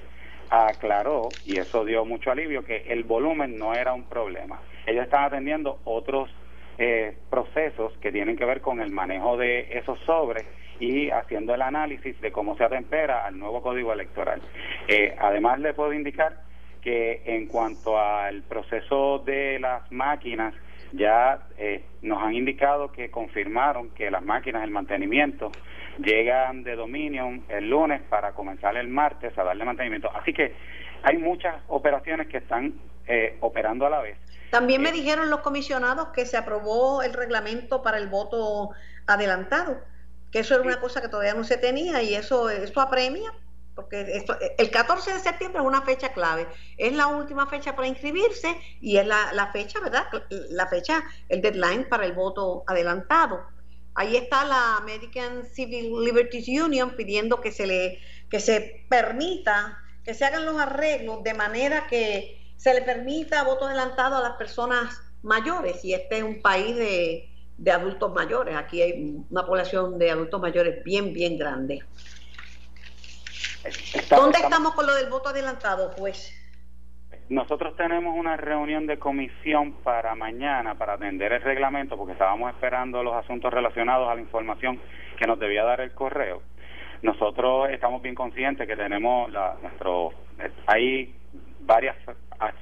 aclaró, 0.49 1.29
y 1.45 1.57
eso 1.57 1.85
dio 1.85 2.03
mucho 2.03 2.31
alivio, 2.31 2.65
que 2.65 2.83
el 2.89 3.05
volumen 3.05 3.57
no 3.57 3.73
era 3.73 3.93
un 3.93 4.03
problema. 4.09 4.59
Ellos 4.85 5.05
están 5.05 5.23
atendiendo 5.23 5.79
otros 5.85 6.29
eh, 6.77 7.17
procesos 7.29 7.93
que 7.99 8.11
tienen 8.11 8.38
que 8.38 8.45
ver 8.45 8.61
con 8.61 8.81
el 8.81 8.91
manejo 8.91 9.38
de 9.38 9.77
esos 9.77 9.99
sobres 9.99 10.45
y 10.79 11.09
haciendo 11.09 11.53
el 11.53 11.61
análisis 11.61 12.19
de 12.19 12.31
cómo 12.31 12.57
se 12.57 12.63
atempera 12.63 13.25
al 13.25 13.39
nuevo 13.39 13.61
código 13.61 13.93
electoral. 13.93 14.41
Eh, 14.88 15.15
además, 15.17 15.59
le 15.59 15.73
puedo 15.73 15.93
indicar 15.93 16.41
que 16.81 17.21
en 17.25 17.47
cuanto 17.47 17.99
al 17.99 18.43
proceso 18.43 19.19
de 19.19 19.59
las 19.59 19.91
máquinas, 19.91 20.53
ya 20.91 21.39
eh, 21.57 21.83
nos 22.01 22.21
han 22.21 22.33
indicado 22.33 22.91
que 22.91 23.09
confirmaron 23.09 23.89
que 23.91 24.11
las 24.11 24.23
máquinas, 24.23 24.63
el 24.63 24.71
mantenimiento, 24.71 25.51
llegan 25.97 26.63
de 26.63 26.75
Dominion 26.75 27.43
el 27.49 27.69
lunes 27.69 28.01
para 28.03 28.33
comenzar 28.33 28.75
el 28.77 28.88
martes 28.88 29.38
a 29.38 29.43
darle 29.43 29.65
mantenimiento. 29.65 30.11
Así 30.13 30.33
que 30.33 30.53
hay 31.03 31.17
muchas 31.17 31.55
operaciones 31.67 32.27
que 32.27 32.38
están 32.38 32.73
eh, 33.07 33.38
operando 33.41 33.85
a 33.85 33.89
la 33.89 34.01
vez. 34.01 34.17
También 34.55 34.81
me 34.81 34.93
dijeron 34.93 35.29
los 35.29 35.41
comisionados 35.41 36.13
que 36.13 36.25
se 36.25 36.37
aprobó 36.37 37.03
el 37.03 37.11
reglamento 37.11 37.83
para 37.83 37.97
el 37.97 38.07
voto 38.07 38.69
adelantado, 39.05 39.83
que 40.31 40.39
eso 40.39 40.53
era 40.53 40.63
una 40.63 40.79
cosa 40.79 41.01
que 41.01 41.09
todavía 41.09 41.33
no 41.33 41.43
se 41.43 41.57
tenía 41.57 42.01
y 42.01 42.15
eso, 42.15 42.49
eso 42.49 42.79
apremia 42.79 43.33
porque 43.75 44.23
el 44.57 44.71
14 44.71 45.11
de 45.11 45.19
septiembre 45.19 45.59
es 45.59 45.67
una 45.67 45.81
fecha 45.81 46.13
clave, 46.13 46.47
es 46.77 46.93
la 46.93 47.07
última 47.07 47.47
fecha 47.47 47.75
para 47.75 47.89
inscribirse 47.89 48.55
y 48.79 48.95
es 48.95 49.05
la, 49.05 49.49
fecha, 49.51 49.81
¿verdad? 49.81 50.05
La 50.29 50.67
fecha, 50.67 51.03
el 51.27 51.41
deadline 51.41 51.89
para 51.89 52.05
el 52.05 52.13
voto 52.13 52.63
adelantado. 52.65 53.45
Ahí 53.93 54.15
está 54.15 54.45
la 54.45 54.77
American 54.77 55.43
Civil 55.43 56.01
Liberties 56.01 56.47
Union 56.47 56.95
pidiendo 56.95 57.41
que 57.41 57.51
se 57.51 57.67
le 57.67 57.99
que 58.29 58.39
se 58.39 58.85
permita 58.89 59.79
que 60.05 60.13
se 60.13 60.23
hagan 60.23 60.45
los 60.45 60.57
arreglos 60.57 61.23
de 61.23 61.33
manera 61.33 61.87
que 61.87 62.44
se 62.55 62.73
le 62.73 62.81
permita 62.81 63.43
voto 63.43 63.65
adelantado 63.65 64.17
a 64.17 64.21
las 64.21 64.33
personas 64.33 65.01
mayores 65.23 65.83
y 65.83 65.93
este 65.93 66.17
es 66.17 66.23
un 66.23 66.41
país 66.41 66.75
de, 66.75 67.29
de 67.57 67.71
adultos 67.71 68.13
mayores. 68.13 68.55
Aquí 68.55 68.81
hay 68.81 69.23
una 69.29 69.45
población 69.45 69.97
de 69.97 70.11
adultos 70.11 70.41
mayores 70.41 70.83
bien, 70.83 71.13
bien 71.13 71.37
grande. 71.37 71.83
¿Dónde 74.09 74.39
estamos 74.39 74.73
con 74.73 74.85
lo 74.85 74.93
del 74.93 75.09
voto 75.09 75.29
adelantado, 75.29 75.91
juez? 75.97 76.41
Nosotros 77.29 77.75
tenemos 77.75 78.15
una 78.15 78.37
reunión 78.37 78.85
de 78.85 78.99
comisión 78.99 79.73
para 79.83 80.13
mañana 80.13 80.75
para 80.75 80.93
atender 80.93 81.33
el 81.33 81.41
reglamento 81.41 81.97
porque 81.97 82.13
estábamos 82.13 82.53
esperando 82.53 83.01
los 83.01 83.15
asuntos 83.15 83.51
relacionados 83.51 84.07
a 84.07 84.13
la 84.13 84.21
información 84.21 84.79
que 85.17 85.25
nos 85.25 85.39
debía 85.39 85.63
dar 85.63 85.81
el 85.81 85.91
correo. 85.93 86.43
Nosotros 87.01 87.69
estamos 87.71 88.03
bien 88.03 88.13
conscientes 88.13 88.67
que 88.67 88.75
tenemos 88.75 89.31
la, 89.31 89.57
nuestro 89.61 90.11
hay 90.67 91.15
varias 91.61 91.95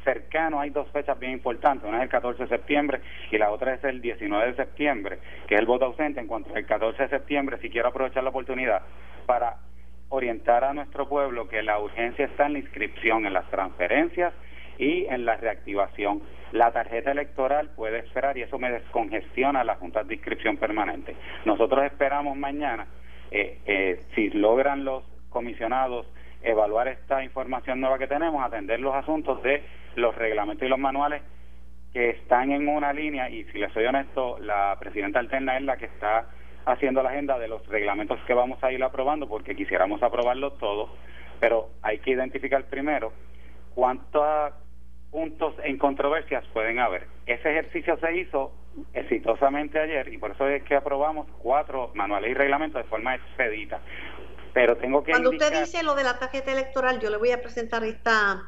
cercanos 0.04 0.62
hay 0.62 0.70
dos 0.70 0.90
fechas 0.92 1.18
bien 1.20 1.34
importantes, 1.34 1.88
una 1.88 1.98
es 1.98 2.04
el 2.04 2.10
14 2.10 2.44
de 2.44 2.50
septiembre 2.50 3.02
y 3.32 3.38
la 3.38 3.52
otra 3.52 3.74
es 3.74 3.84
el 3.84 4.02
19 4.02 4.48
de 4.48 4.56
septiembre, 4.56 5.20
que 5.48 5.56
es 5.56 5.60
el 5.60 5.66
voto 5.66 5.86
ausente. 5.86 6.20
En 6.20 6.28
cuanto 6.28 6.54
al 6.56 6.66
14 6.66 7.04
de 7.04 7.10
septiembre, 7.10 7.58
si 7.62 7.70
quiero 7.70 7.90
aprovechar 7.90 8.24
la 8.24 8.30
oportunidad 8.30 8.82
para 9.26 9.58
orientar 10.10 10.64
a 10.64 10.74
nuestro 10.74 11.10
pueblo 11.10 11.48
que 11.48 11.64
la 11.64 11.80
urgencia 11.80 12.26
está 12.26 12.46
en 12.46 12.54
la 12.54 12.60
inscripción, 12.60 13.26
en 13.26 13.34
las 13.34 13.50
transferencias 13.50 14.34
y 14.78 15.06
en 15.06 15.26
la 15.26 15.38
reactivación. 15.38 16.22
La 16.52 16.72
tarjeta 16.72 17.12
electoral 17.12 17.72
puede 17.76 18.00
esperar 18.00 18.38
y 18.38 18.44
eso 18.44 18.60
me 18.60 18.72
descongestiona 18.72 19.64
las 19.64 19.80
juntas 19.80 20.08
de 20.08 20.14
inscripción 20.14 20.58
permanente. 20.58 21.16
Nosotros 21.46 21.84
esperamos 21.86 22.38
mañana, 22.38 22.86
eh, 23.32 23.60
eh, 23.66 24.02
si 24.14 24.30
logran 24.30 24.86
los 24.86 25.04
comisionados 25.30 26.06
evaluar 26.44 26.88
esta 26.88 27.24
información 27.24 27.80
nueva 27.80 27.98
que 27.98 28.08
tenemos, 28.08 28.44
atender 28.44 28.80
los 28.80 28.94
asuntos 28.94 29.42
de 29.44 29.64
los 29.96 30.16
reglamentos 30.16 30.66
y 30.66 30.70
los 30.70 30.80
manuales 30.80 31.22
que 31.94 32.10
están 32.10 32.52
en 32.52 32.68
una 32.68 32.92
línea 32.92 33.30
y 33.30 33.44
si 33.46 33.60
les 33.60 33.72
soy 33.72 33.86
honesto, 33.86 34.40
la 34.40 34.76
presidenta 34.80 35.20
alterna 35.20 35.58
es 35.58 35.64
la 35.64 35.78
que 35.78 35.86
está 35.86 36.28
haciendo 36.66 37.04
la 37.04 37.10
agenda 37.10 37.38
de 37.38 37.48
los 37.48 37.66
reglamentos 37.68 38.20
que 38.26 38.34
vamos 38.34 38.62
a 38.64 38.72
ir 38.72 38.84
aprobando 38.84 39.28
porque 39.28 39.56
quisiéramos 39.56 40.02
aprobarlos 40.02 40.58
todos, 40.58 40.90
pero 41.40 41.70
hay 41.82 42.00
que 42.00 42.12
identificar 42.12 42.64
primero 42.66 43.14
cuántos 43.76 44.54
puntos 45.12 45.54
en 45.64 45.78
controversias 45.78 46.44
pueden 46.48 46.80
haber. 46.80 47.06
Ese 47.28 47.52
ejercicio 47.52 47.98
se 47.98 48.18
hizo 48.18 48.52
exitosamente 48.94 49.80
ayer 49.80 50.12
y 50.12 50.18
por 50.18 50.32
eso 50.32 50.48
es 50.48 50.64
que 50.64 50.76
aprobamos 50.76 51.28
cuatro 51.40 51.92
manuales 51.94 52.32
y 52.32 52.34
reglamentos 52.34 52.82
de 52.82 52.90
forma 52.90 53.14
expedita. 53.14 53.80
Pero 54.54 54.78
tengo 54.78 55.04
que 55.04 55.12
Cuando 55.12 55.32
usted 55.32 55.62
dice 55.62 55.84
lo 55.84 55.96
de 55.96 56.04
la 56.04 56.20
tarjeta 56.20 56.52
electoral, 56.52 57.00
yo 57.00 57.10
le 57.10 57.18
voy 57.18 57.32
a 57.32 57.42
presentar 57.42 57.84
esta 57.84 58.44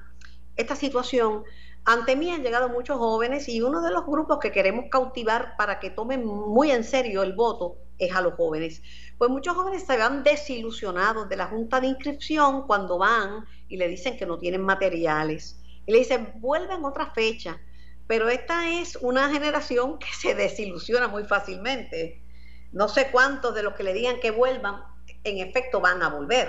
esta 0.55 0.75
situación 0.75 1.43
ante 1.87 2.15
mí 2.15 2.31
han 2.31 2.41
llegado 2.41 2.67
muchos 2.67 2.97
jóvenes 2.97 3.47
y 3.47 3.61
uno 3.61 3.83
de 3.83 3.91
los 3.91 4.07
grupos 4.07 4.39
que 4.39 4.51
queremos 4.51 4.85
cautivar 4.89 5.55
para 5.55 5.79
que 5.79 5.91
tomen 5.91 6.25
muy 6.25 6.71
en 6.71 6.83
serio 6.83 7.21
el 7.21 7.33
voto 7.33 7.77
es 7.99 8.13
a 8.15 8.21
los 8.21 8.33
jóvenes. 8.33 8.81
Pues 9.19 9.29
muchos 9.29 9.55
jóvenes 9.55 9.85
se 9.85 9.95
van 9.95 10.23
desilusionados 10.23 11.29
de 11.29 11.37
la 11.37 11.45
junta 11.45 11.79
de 11.79 11.87
inscripción 11.87 12.65
cuando 12.65 12.97
van 12.97 13.45
y 13.69 13.77
le 13.77 13.87
dicen 13.87 14.17
que 14.17 14.25
no 14.25 14.39
tienen 14.39 14.61
materiales. 14.61 15.61
Y 15.85 15.91
le 15.91 15.99
dicen, 15.99 16.33
vuelven 16.37 16.83
otra 16.83 17.11
fecha. 17.11 17.59
Pero 18.07 18.29
esta 18.29 18.67
es 18.67 18.95
una 18.95 19.29
generación 19.29 19.99
que 19.99 20.07
se 20.19 20.33
desilusiona 20.33 21.07
muy 21.07 21.23
fácilmente. 21.25 22.23
No 22.71 22.87
sé 22.87 23.11
cuántos 23.11 23.53
de 23.53 23.61
los 23.61 23.75
que 23.75 23.83
le 23.83 23.93
digan 23.93 24.19
que 24.19 24.31
vuelvan, 24.31 24.81
en 25.25 25.39
efecto 25.39 25.81
van 25.81 26.01
a 26.01 26.09
volver. 26.09 26.47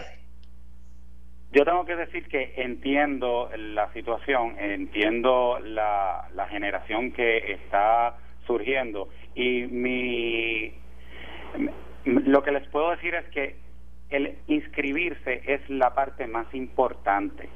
Yo 1.52 1.64
tengo 1.64 1.84
que 1.84 1.96
decir 1.96 2.28
que 2.28 2.52
entiendo 2.56 3.50
la 3.56 3.92
situación, 3.92 4.56
entiendo 4.58 5.58
la, 5.60 6.28
la 6.34 6.46
generación 6.48 7.12
que 7.12 7.52
está 7.52 8.18
surgiendo 8.46 9.08
y 9.34 9.62
mi 9.62 10.74
lo 12.04 12.42
que 12.42 12.52
les 12.52 12.68
puedo 12.68 12.90
decir 12.90 13.14
es 13.14 13.26
que 13.30 13.56
el 14.10 14.38
inscribirse 14.46 15.42
es 15.46 15.68
la 15.68 15.94
parte 15.94 16.26
más 16.26 16.52
importante. 16.54 17.48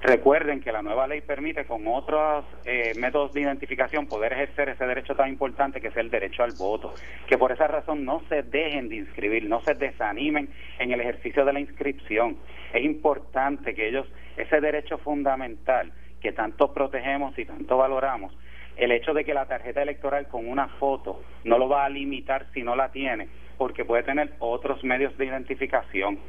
Recuerden 0.00 0.60
que 0.60 0.70
la 0.70 0.80
nueva 0.80 1.08
ley 1.08 1.22
permite 1.22 1.64
con 1.64 1.86
otros 1.88 2.44
eh, 2.64 2.92
métodos 2.96 3.32
de 3.32 3.40
identificación 3.40 4.06
poder 4.06 4.32
ejercer 4.32 4.68
ese 4.68 4.86
derecho 4.86 5.16
tan 5.16 5.28
importante 5.28 5.80
que 5.80 5.88
es 5.88 5.96
el 5.96 6.08
derecho 6.08 6.44
al 6.44 6.52
voto. 6.52 6.94
Que 7.26 7.36
por 7.36 7.50
esa 7.50 7.66
razón 7.66 8.04
no 8.04 8.22
se 8.28 8.42
dejen 8.42 8.88
de 8.88 8.96
inscribir, 8.96 9.48
no 9.48 9.60
se 9.62 9.74
desanimen 9.74 10.50
en 10.78 10.92
el 10.92 11.00
ejercicio 11.00 11.44
de 11.44 11.52
la 11.52 11.58
inscripción. 11.58 12.36
Es 12.72 12.84
importante 12.84 13.74
que 13.74 13.88
ellos, 13.88 14.06
ese 14.36 14.60
derecho 14.60 14.98
fundamental 14.98 15.92
que 16.20 16.32
tanto 16.32 16.72
protegemos 16.72 17.36
y 17.36 17.44
tanto 17.44 17.76
valoramos, 17.76 18.36
el 18.76 18.92
hecho 18.92 19.12
de 19.12 19.24
que 19.24 19.34
la 19.34 19.46
tarjeta 19.46 19.82
electoral 19.82 20.28
con 20.28 20.48
una 20.48 20.68
foto 20.78 21.22
no 21.42 21.58
lo 21.58 21.68
va 21.68 21.84
a 21.84 21.88
limitar 21.88 22.46
si 22.54 22.62
no 22.62 22.76
la 22.76 22.92
tiene, 22.92 23.28
porque 23.56 23.84
puede 23.84 24.04
tener 24.04 24.34
otros 24.38 24.84
medios 24.84 25.16
de 25.18 25.26
identificación. 25.26 26.20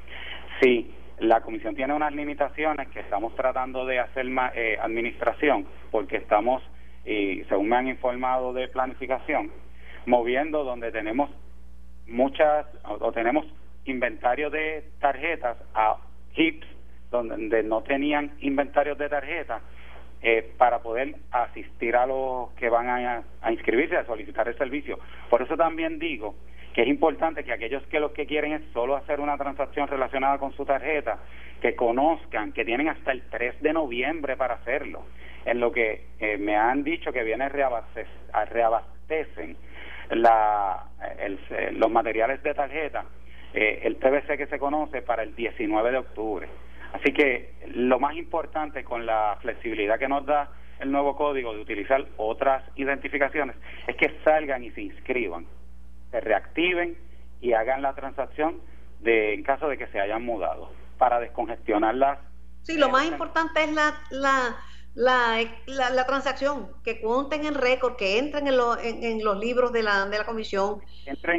Sí, 0.60 0.92
la 1.20 1.42
comisión 1.42 1.76
tiene 1.76 1.94
unas 1.94 2.14
limitaciones 2.14 2.88
que 2.90 3.02
estamos 3.02 3.36
tratando 3.36 3.86
de 3.86 4.00
hacer 4.00 4.26
eh, 4.56 4.78
administración, 4.82 5.66
porque 5.92 6.18
estamos, 6.18 6.64
y 7.06 7.44
según 7.46 7.70
me 7.70 7.76
han 7.76 7.88
informado 7.88 8.54
de 8.54 8.68
planificación, 8.68 9.52
moviendo 10.06 10.64
donde 10.64 10.92
tenemos 10.92 11.30
muchas, 12.08 12.66
o, 12.84 13.12
tenemos 13.12 13.46
inventario 13.86 14.50
de 14.50 14.86
tarjetas 15.00 15.58
a 15.74 15.98
HIPs, 16.36 16.68
donde 17.12 17.64
no 17.64 17.82
tenían 17.82 18.32
inventarios 18.40 18.98
de 18.98 19.10
tarjetas, 19.10 19.62
eh, 20.22 20.54
para 20.58 20.80
poder 20.80 21.16
asistir 21.32 21.96
a 21.96 22.06
los 22.06 22.52
que 22.52 22.70
van 22.70 22.90
a 23.42 23.52
inscribirse, 23.52 23.96
a 23.96 24.06
solicitar 24.06 24.48
el 24.48 24.58
servicio. 24.58 25.00
Por 25.30 25.42
eso 25.42 25.56
también 25.56 25.98
digo 25.98 26.36
que 26.74 26.84
es 26.84 26.88
importante 26.88 27.44
que 27.44 27.52
aquellos 27.52 27.84
que 27.88 28.00
lo 28.00 28.14
que 28.14 28.26
quieren 28.26 28.54
es 28.54 28.62
solo 28.74 28.96
hacer 28.96 29.20
una 29.20 29.38
transacción 29.38 29.88
relacionada 29.88 30.38
con 30.38 30.54
su 30.54 30.66
tarjeta, 30.66 31.20
que 31.62 31.76
conozcan 31.76 32.54
que 32.54 32.64
tienen 32.64 32.90
hasta 32.90 33.12
el 33.12 33.24
3 33.30 33.62
de 33.62 33.74
noviembre 33.74 34.38
para 34.38 34.56
hacerlo. 34.56 35.04
En 35.46 35.60
lo 35.60 35.72
que 35.72 36.06
eh, 36.20 36.38
me 36.38 36.56
han 36.56 36.84
dicho 36.84 37.12
que 37.12 37.24
viene 37.24 37.50
reabastecen 37.50 39.58
la, 40.12 40.86
los 41.74 41.92
materiales 41.92 42.42
de 42.44 42.54
tarjeta, 42.54 43.06
eh, 43.54 43.82
el 43.84 43.98
TBC 43.98 44.38
que 44.38 44.48
se 44.48 44.60
conoce 44.60 45.02
para 45.02 45.24
el 45.24 45.36
19 45.36 45.92
de 45.92 45.98
octubre. 45.98 46.48
Así 46.94 47.14
que 47.14 47.54
lo 47.74 48.00
más 48.00 48.16
importante 48.16 48.84
con 48.84 49.06
la 49.06 49.38
flexibilidad 49.42 50.00
que 50.00 50.08
nos 50.08 50.26
da 50.26 50.50
el 50.80 50.92
nuevo 50.92 51.16
código 51.16 51.54
de 51.54 51.62
utilizar 51.62 52.04
otras 52.18 52.64
identificaciones 52.76 53.56
es 53.88 53.96
que 53.96 54.12
salgan 54.24 54.64
y 54.64 54.72
se 54.72 54.82
inscriban 54.82 55.46
se 56.12 56.20
reactiven 56.20 56.98
y 57.42 57.54
hagan 57.54 57.82
la 57.82 57.94
transacción 57.94 58.62
de 59.00 59.34
en 59.34 59.44
caso 59.44 59.68
de 59.68 59.78
que 59.78 59.88
se 59.88 60.00
hayan 60.00 60.24
mudado 60.24 60.72
para 60.98 61.20
descongestionarlas. 61.20 62.20
Sí, 62.64 62.78
lo 62.78 62.90
más 62.90 63.06
importante 63.06 63.64
es 63.64 63.72
la, 63.72 63.96
la, 64.12 64.56
la, 64.94 65.90
la, 65.90 66.06
transacción, 66.06 66.70
que 66.84 67.00
cuenten 67.00 67.46
en 67.46 67.56
récord, 67.56 67.96
que 67.96 68.20
entren 68.20 68.48
en, 68.48 69.04
en, 69.04 69.24
los 69.24 69.40
libros 69.40 69.72
de 69.72 69.84
la, 69.84 70.06
de 70.08 70.18
la 70.18 70.26
comisión, 70.26 70.82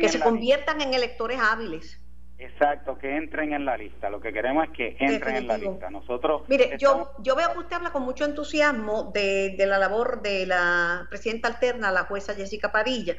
que 0.00 0.08
se 0.08 0.20
conviertan 0.20 0.80
en 0.80 0.94
electores 0.94 1.38
hábiles. 1.38 2.00
Exacto, 2.38 2.96
que 2.96 3.18
entren 3.18 3.52
en 3.52 3.66
la 3.66 3.76
lista. 3.76 4.08
Lo 4.08 4.18
que 4.18 4.32
queremos 4.32 4.64
es 4.64 4.70
que 4.70 4.96
entren 4.98 5.36
en 5.36 5.46
la 5.46 5.58
lista. 5.58 5.90
Nosotros. 5.90 6.48
Mire, 6.48 6.76
yo, 6.78 7.10
yo 7.18 7.36
veo 7.36 7.52
que 7.52 7.58
usted 7.58 7.76
habla 7.76 7.92
con 7.92 8.02
mucho 8.02 8.24
entusiasmo 8.24 9.10
de, 9.12 9.56
de 9.58 9.66
la 9.66 9.76
labor 9.78 10.22
de 10.22 10.46
la 10.46 11.06
presidenta 11.10 11.48
alterna, 11.48 11.92
la 11.92 12.04
jueza 12.04 12.34
Jessica 12.34 12.72
Padilla. 12.72 13.14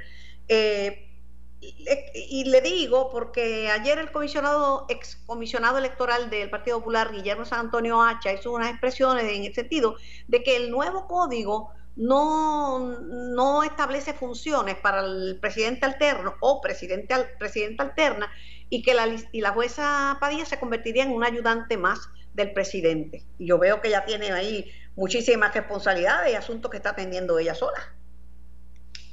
Eh, 0.48 1.11
y 1.62 2.46
le 2.46 2.62
digo 2.62 3.12
porque 3.12 3.70
ayer 3.70 4.00
el 4.00 4.12
comisionado, 4.12 4.86
ex 4.90 5.18
comisionado 5.28 5.78
electoral 5.78 6.30
del 6.30 6.50
Partido 6.50 6.80
Popular, 6.80 7.12
Guillermo 7.12 7.46
San 7.46 7.60
Antonio 7.60 8.02
Hacha, 8.02 8.34
hizo 8.34 8.52
unas 8.52 8.72
expresiones 8.72 9.26
en 9.26 9.46
el 9.46 9.54
sentido 9.54 9.96
de 10.28 10.42
que 10.42 10.56
el 10.56 10.72
nuevo 10.72 11.08
código 11.08 11.72
no, 11.96 13.00
no 13.00 13.64
establece 13.64 14.14
funciones 14.14 14.76
para 14.78 15.02
el 15.02 15.38
presidente 15.40 15.86
alterno 15.86 16.36
o 16.40 16.62
presidente, 16.62 17.14
presidenta 17.38 17.84
alterna 17.84 18.32
y 18.70 18.82
que 18.82 18.94
la, 18.94 19.08
y 19.32 19.42
la 19.42 19.52
jueza 19.52 20.18
Padilla 20.20 20.46
se 20.46 20.60
convertiría 20.60 21.04
en 21.04 21.12
un 21.12 21.24
ayudante 21.24 21.78
más 21.78 22.10
del 22.34 22.54
presidente. 22.54 23.26
Y 23.38 23.48
yo 23.48 23.60
veo 23.60 23.82
que 23.82 23.90
ella 23.90 24.06
tiene 24.06 24.32
ahí 24.32 24.72
muchísimas 24.96 25.54
responsabilidades 25.54 26.32
y 26.32 26.36
asuntos 26.36 26.72
que 26.72 26.78
está 26.78 26.92
atendiendo 26.92 27.38
ella 27.38 27.54
sola. 27.54 27.94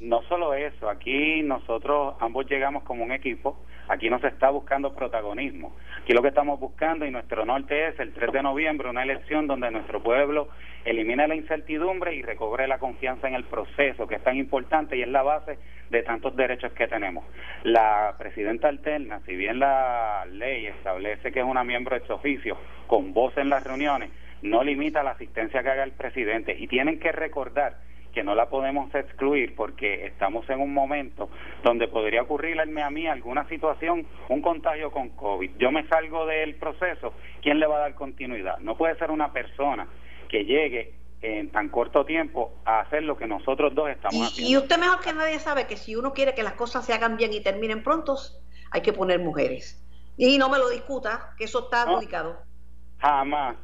No 0.01 0.23
solo 0.29 0.55
eso, 0.55 0.89
aquí 0.89 1.43
nosotros 1.43 2.15
ambos 2.21 2.47
llegamos 2.49 2.85
como 2.85 3.03
un 3.03 3.11
equipo, 3.11 3.59
aquí 3.89 4.09
no 4.09 4.21
se 4.21 4.29
está 4.29 4.49
buscando 4.49 4.95
protagonismo, 4.95 5.75
aquí 6.01 6.13
lo 6.13 6.23
que 6.23 6.29
estamos 6.29 6.61
buscando 6.61 7.05
y 7.05 7.11
nuestro 7.11 7.45
norte 7.45 7.89
es 7.89 7.99
el 7.99 8.13
3 8.13 8.31
de 8.31 8.43
noviembre, 8.45 8.89
una 8.89 9.03
elección 9.03 9.49
donde 9.49 9.73
nuestro 9.73 10.01
pueblo 10.01 10.51
elimine 10.85 11.27
la 11.27 11.35
incertidumbre 11.35 12.15
y 12.15 12.23
recobre 12.23 12.69
la 12.69 12.79
confianza 12.79 13.27
en 13.27 13.35
el 13.35 13.43
proceso, 13.43 14.07
que 14.07 14.15
es 14.15 14.23
tan 14.23 14.37
importante 14.37 14.97
y 14.97 15.03
es 15.03 15.09
la 15.09 15.23
base 15.23 15.59
de 15.91 16.03
tantos 16.05 16.37
derechos 16.37 16.73
que 16.75 16.87
tenemos. 16.87 17.25
La 17.65 18.15
presidenta 18.17 18.69
alterna, 18.69 19.21
si 19.27 19.35
bien 19.35 19.59
la 19.59 20.25
ley 20.31 20.67
establece 20.67 21.33
que 21.33 21.41
es 21.41 21.45
una 21.45 21.65
miembro 21.65 21.99
de 21.99 22.07
su 22.07 22.13
oficio 22.13 22.57
con 22.87 23.13
voz 23.13 23.37
en 23.37 23.49
las 23.49 23.65
reuniones, 23.65 24.11
no 24.43 24.63
limita 24.63 25.03
la 25.03 25.11
asistencia 25.11 25.61
que 25.65 25.71
haga 25.71 25.83
el 25.83 25.93
presidente 25.93 26.55
y 26.57 26.69
tienen 26.69 27.01
que 27.01 27.11
recordar 27.11 27.89
que 28.13 28.23
no 28.23 28.35
la 28.35 28.49
podemos 28.49 28.95
excluir 28.95 29.55
porque 29.55 30.07
estamos 30.07 30.49
en 30.51 30.61
un 30.61 30.73
momento 30.73 31.29
donde 31.63 31.89
podría 31.89 32.23
ocurrirme 32.23 32.83
a 32.83 32.91
mí 32.91 33.07
alguna 33.07 33.49
situación, 33.49 34.07
un 34.29 34.43
contagio 34.43 34.91
con 34.91 35.11
COVID. 35.11 35.53
Yo 35.59 35.71
me 35.71 35.87
salgo 35.89 36.27
del 36.27 36.55
proceso, 36.57 37.15
¿quién 37.43 37.61
le 37.61 37.67
va 37.67 37.77
a 37.77 37.81
dar 37.81 37.95
continuidad? 37.95 38.59
No 38.59 38.77
puede 38.77 38.97
ser 38.97 39.11
una 39.11 39.33
persona 39.33 39.87
que 40.29 40.45
llegue 40.45 40.95
en 41.21 41.51
tan 41.51 41.69
corto 41.69 42.05
tiempo 42.05 42.53
a 42.65 42.81
hacer 42.81 43.03
lo 43.03 43.17
que 43.17 43.27
nosotros 43.27 43.75
dos 43.75 43.91
estamos 43.91 44.29
haciendo. 44.29 44.51
Y 44.51 44.57
usted 44.57 44.79
mejor 44.79 45.01
que 45.01 45.13
nadie 45.13 45.39
sabe 45.39 45.67
que 45.67 45.77
si 45.77 45.97
uno 45.97 46.13
quiere 46.13 46.35
que 46.35 46.43
las 46.43 46.55
cosas 46.55 46.85
se 46.85 46.93
hagan 46.93 47.17
bien 47.17 47.33
y 47.33 47.41
terminen 47.41 47.83
prontos, 47.83 48.41
hay 48.71 48.83
que 48.83 48.93
poner 48.93 49.19
mujeres. 49.19 49.85
Y 50.17 50.39
no 50.39 50.49
me 50.49 50.59
lo 50.59 50.69
discuta, 50.69 51.35
que 51.37 51.45
eso 51.45 51.65
está 51.65 51.83
adjudicado. 51.83 52.39
Jamás. 52.99 53.57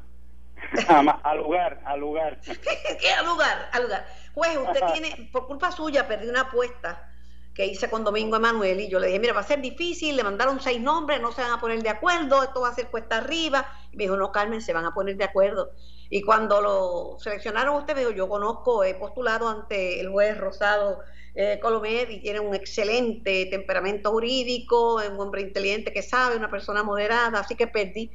Jamás. 0.87 1.17
al 1.23 1.39
lugar, 1.39 1.81
al 1.85 2.01
lugar. 2.01 2.41
¿Qué 3.01 3.11
al 3.11 3.27
lugar? 3.27 3.69
Al 3.73 3.83
lugar. 3.83 4.07
Pues 4.35 4.57
usted 4.57 4.81
tiene, 4.93 5.31
por 5.33 5.47
culpa 5.47 5.71
suya, 5.71 6.09
perdí 6.09 6.29
una 6.29 6.43
apuesta 6.43 7.11
que 7.55 7.67
hice 7.67 7.89
con 7.89 8.03
Domingo 8.03 8.37
Emanuel 8.37 8.81
y 8.81 8.89
yo 8.89 8.99
le 8.99 9.07
dije, 9.07 9.21
mira, 9.21 9.33
va 9.33 9.41
a 9.41 9.45
ser 9.45 9.61
difícil, 9.61 10.17
le 10.17 10.25
mandaron 10.25 10.61
seis 10.61 10.81
nombres, 10.81 11.21
no 11.21 11.31
se 11.31 11.41
van 11.41 11.53
a 11.53 11.61
poner 11.61 11.81
de 11.83 11.89
acuerdo, 11.89 12.43
esto 12.43 12.61
va 12.61 12.71
a 12.71 12.75
ser 12.75 12.89
cuesta 12.89 13.19
arriba. 13.19 13.65
Y 13.93 13.97
me 13.97 14.05
dijo, 14.05 14.17
no, 14.17 14.33
Carmen, 14.33 14.61
se 14.61 14.73
van 14.73 14.85
a 14.85 14.93
poner 14.93 15.17
de 15.17 15.25
acuerdo. 15.25 15.71
Y 16.11 16.23
cuando 16.23 16.61
lo 16.61 17.17
seleccionaron 17.21 17.77
usted, 17.77 17.95
me 17.95 18.01
dijo, 18.01 18.11
yo 18.11 18.29
conozco, 18.29 18.83
he 18.83 18.95
postulado 18.95 19.49
ante 19.49 20.01
el 20.01 20.11
juez 20.11 20.37
Rosado 20.37 20.99
eh, 21.37 21.61
Colomet 21.63 22.11
y 22.11 22.21
tiene 22.21 22.41
un 22.41 22.57
excelente 22.57 23.47
temperamento 23.47 24.11
jurídico, 24.11 25.01
es 25.01 25.11
un 25.11 25.21
hombre 25.21 25.43
inteligente 25.43 25.93
que 25.93 26.03
sabe, 26.03 26.37
una 26.37 26.51
persona 26.51 26.83
moderada, 26.83 27.39
así 27.39 27.55
que 27.55 27.69
perdí. 27.69 28.11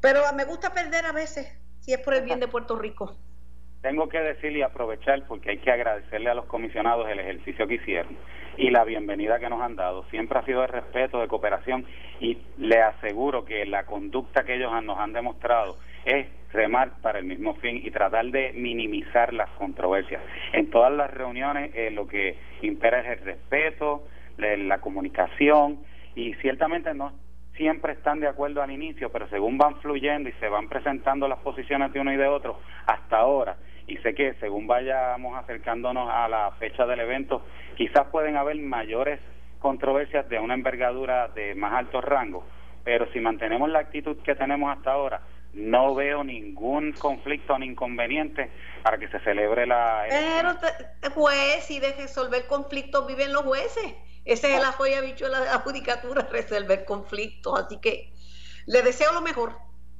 Pero 0.00 0.20
me 0.34 0.44
gusta 0.44 0.74
perder 0.74 1.06
a 1.06 1.12
veces, 1.12 1.46
si 1.80 1.92
es 1.92 2.00
por 2.00 2.14
el 2.14 2.24
bien 2.24 2.40
de 2.40 2.48
Puerto 2.48 2.76
Rico 2.76 3.16
tengo 3.84 4.08
que 4.08 4.18
decirle 4.18 4.60
y 4.60 4.62
aprovechar 4.62 5.24
porque 5.28 5.50
hay 5.50 5.58
que 5.58 5.70
agradecerle 5.70 6.30
a 6.30 6.34
los 6.34 6.46
comisionados 6.46 7.06
el 7.06 7.20
ejercicio 7.20 7.66
que 7.68 7.74
hicieron 7.74 8.16
y 8.56 8.70
la 8.70 8.82
bienvenida 8.82 9.38
que 9.38 9.50
nos 9.50 9.60
han 9.60 9.76
dado. 9.76 10.06
Siempre 10.08 10.38
ha 10.38 10.44
sido 10.46 10.62
de 10.62 10.68
respeto, 10.68 11.20
de 11.20 11.28
cooperación 11.28 11.84
y 12.18 12.38
le 12.56 12.80
aseguro 12.80 13.44
que 13.44 13.66
la 13.66 13.84
conducta 13.84 14.42
que 14.42 14.54
ellos 14.54 14.72
nos 14.82 14.98
han 14.98 15.12
demostrado 15.12 15.76
es 16.06 16.28
remar 16.50 16.92
para 17.02 17.18
el 17.18 17.26
mismo 17.26 17.56
fin 17.56 17.82
y 17.84 17.90
tratar 17.90 18.24
de 18.24 18.54
minimizar 18.54 19.34
las 19.34 19.50
controversias. 19.50 20.22
En 20.54 20.70
todas 20.70 20.90
las 20.90 21.10
reuniones 21.10 21.70
eh, 21.74 21.90
lo 21.90 22.06
que 22.06 22.38
impera 22.62 23.00
es 23.00 23.18
el 23.18 23.24
respeto, 23.26 24.04
la 24.38 24.78
comunicación 24.78 25.80
y 26.14 26.32
ciertamente 26.36 26.94
no 26.94 27.12
siempre 27.54 27.92
están 27.92 28.18
de 28.18 28.28
acuerdo 28.28 28.62
al 28.62 28.70
inicio, 28.70 29.10
pero 29.12 29.28
según 29.28 29.58
van 29.58 29.76
fluyendo 29.76 30.28
y 30.28 30.32
se 30.40 30.48
van 30.48 30.68
presentando 30.68 31.28
las 31.28 31.38
posiciones 31.40 31.92
de 31.92 32.00
uno 32.00 32.12
y 32.12 32.16
de 32.16 32.26
otro 32.26 32.58
hasta 32.86 33.18
ahora, 33.18 33.56
y 33.86 33.96
sé 33.98 34.14
que 34.14 34.34
según 34.40 34.66
vayamos 34.66 35.36
acercándonos 35.36 36.08
a 36.10 36.28
la 36.28 36.52
fecha 36.52 36.86
del 36.86 37.00
evento, 37.00 37.42
quizás 37.76 38.06
pueden 38.08 38.36
haber 38.36 38.56
mayores 38.56 39.20
controversias 39.58 40.28
de 40.28 40.38
una 40.38 40.54
envergadura 40.54 41.28
de 41.28 41.54
más 41.54 41.72
alto 41.72 42.00
rango, 42.00 42.44
pero 42.84 43.10
si 43.12 43.20
mantenemos 43.20 43.68
la 43.70 43.80
actitud 43.80 44.16
que 44.22 44.34
tenemos 44.34 44.76
hasta 44.76 44.92
ahora, 44.92 45.22
no 45.54 45.94
veo 45.94 46.24
ningún 46.24 46.92
conflicto 46.92 47.58
ni 47.58 47.66
inconveniente 47.66 48.50
para 48.82 48.98
que 48.98 49.08
se 49.08 49.20
celebre 49.20 49.66
la 49.66 50.06
elección. 50.06 50.58
Pero 51.00 51.14
juez 51.14 51.70
y 51.70 51.80
de 51.80 51.92
resolver 51.92 52.46
conflictos 52.46 53.06
viven 53.06 53.32
los 53.32 53.42
jueces. 53.42 53.94
Ese 54.24 54.54
es 54.54 54.60
el 54.60 54.66
joya 54.72 55.00
bicho 55.00 55.26
de 55.26 55.30
la 55.30 55.58
judicatura, 55.60 56.22
resolver 56.32 56.84
conflictos. 56.84 57.58
Así 57.58 57.78
que 57.78 58.12
le 58.66 58.82
deseo 58.82 59.12
lo 59.12 59.20
mejor, 59.20 59.56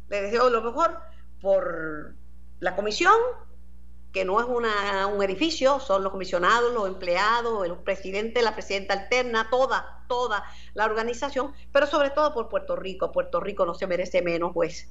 le 0.08 0.22
deseo 0.22 0.50
lo 0.50 0.62
mejor 0.62 0.98
por 1.40 2.14
la 2.60 2.74
comisión, 2.74 3.14
que 4.14 4.24
no 4.24 4.38
es 4.40 4.46
una, 4.46 5.08
un 5.08 5.20
edificio, 5.24 5.80
son 5.80 6.04
los 6.04 6.12
comisionados, 6.12 6.72
los 6.72 6.86
empleados, 6.86 7.66
el 7.66 7.74
presidente, 7.78 8.42
la 8.42 8.54
presidenta 8.54 8.94
alterna, 8.94 9.50
toda, 9.50 10.04
toda 10.06 10.44
la 10.72 10.84
organización, 10.84 11.52
pero 11.72 11.88
sobre 11.88 12.10
todo 12.10 12.32
por 12.32 12.48
Puerto 12.48 12.76
Rico. 12.76 13.10
Puerto 13.10 13.40
Rico 13.40 13.66
no 13.66 13.74
se 13.74 13.88
merece 13.88 14.22
menos, 14.22 14.52
pues. 14.54 14.88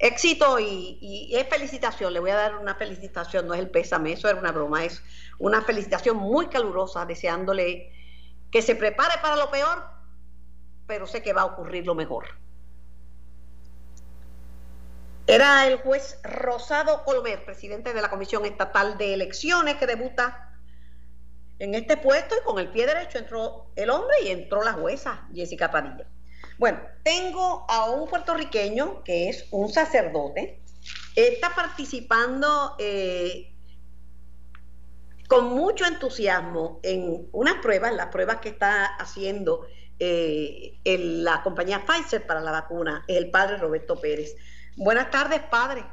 Éxito 0.00 0.58
y, 0.58 0.98
y, 1.00 1.36
es 1.36 1.48
felicitación, 1.48 2.12
le 2.12 2.18
voy 2.18 2.30
a 2.30 2.36
dar 2.36 2.56
una 2.56 2.74
felicitación, 2.74 3.46
no 3.46 3.54
es 3.54 3.60
el 3.60 3.70
pésame, 3.70 4.12
eso 4.12 4.28
era 4.28 4.40
una 4.40 4.50
broma, 4.50 4.84
es 4.84 5.00
una 5.38 5.62
felicitación 5.62 6.16
muy 6.16 6.48
calurosa, 6.48 7.06
deseándole 7.06 7.92
que 8.50 8.60
se 8.60 8.74
prepare 8.74 9.22
para 9.22 9.36
lo 9.36 9.52
peor, 9.52 9.84
pero 10.88 11.06
sé 11.06 11.22
que 11.22 11.32
va 11.32 11.42
a 11.42 11.46
ocurrir 11.46 11.86
lo 11.86 11.94
mejor. 11.94 12.26
Era 15.26 15.66
el 15.66 15.78
juez 15.78 16.18
Rosado 16.22 17.02
Colmer, 17.04 17.44
presidente 17.44 17.94
de 17.94 18.02
la 18.02 18.10
Comisión 18.10 18.44
Estatal 18.44 18.98
de 18.98 19.14
Elecciones, 19.14 19.76
que 19.76 19.86
debuta 19.86 20.50
en 21.58 21.74
este 21.74 21.96
puesto 21.96 22.34
y 22.36 22.44
con 22.44 22.58
el 22.58 22.68
pie 22.68 22.86
derecho 22.86 23.18
entró 23.18 23.70
el 23.74 23.88
hombre 23.88 24.16
y 24.24 24.28
entró 24.28 24.62
la 24.62 24.74
jueza 24.74 25.26
Jessica 25.34 25.70
Padilla. 25.70 26.06
Bueno, 26.58 26.80
tengo 27.02 27.64
a 27.68 27.90
un 27.90 28.06
puertorriqueño 28.08 29.02
que 29.02 29.30
es 29.30 29.46
un 29.50 29.70
sacerdote, 29.72 30.60
está 31.16 31.54
participando 31.54 32.76
eh, 32.78 33.50
con 35.26 35.46
mucho 35.54 35.86
entusiasmo 35.86 36.80
en 36.82 37.28
unas 37.32 37.54
pruebas, 37.62 37.94
las 37.94 38.08
pruebas 38.08 38.40
que 38.40 38.50
está 38.50 38.84
haciendo 38.84 39.66
eh, 39.98 40.78
la 40.84 41.42
compañía 41.42 41.84
Pfizer 41.86 42.26
para 42.26 42.40
la 42.40 42.50
vacuna, 42.50 43.04
el 43.08 43.30
padre 43.30 43.56
Roberto 43.56 43.98
Pérez. 43.98 44.36
Buenas 44.76 45.10
tardes, 45.10 45.40
padre. 45.50 45.84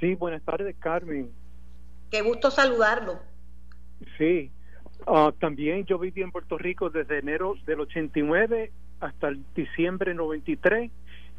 Sí, 0.00 0.14
buenas 0.14 0.42
tardes, 0.42 0.74
Carmen. 0.78 1.30
Qué 2.10 2.22
gusto 2.22 2.50
saludarlo. 2.50 3.20
Sí, 4.16 4.50
ah, 5.06 5.32
también 5.38 5.84
yo 5.84 5.98
viví 5.98 6.22
en 6.22 6.32
Puerto 6.32 6.56
Rico 6.56 6.90
desde 6.90 7.18
enero 7.18 7.54
del 7.66 7.80
89 7.80 8.72
hasta 9.00 9.28
el 9.28 9.44
diciembre 9.54 10.14
93 10.14 10.90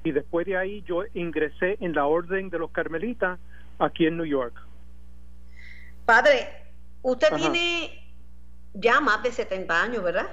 y 0.03 0.11
después 0.11 0.45
de 0.45 0.57
ahí 0.57 0.81
yo 0.83 1.03
ingresé 1.13 1.77
en 1.81 1.93
la 1.93 2.05
Orden 2.05 2.49
de 2.49 2.59
los 2.59 2.71
Carmelitas 2.71 3.39
aquí 3.79 4.05
en 4.05 4.17
New 4.17 4.25
York. 4.25 4.53
Padre, 6.05 6.47
usted 7.01 7.27
tiene 7.35 8.13
ya 8.73 8.99
más 9.01 9.23
de 9.23 9.31
70 9.31 9.83
años, 9.83 10.03
¿verdad? 10.03 10.27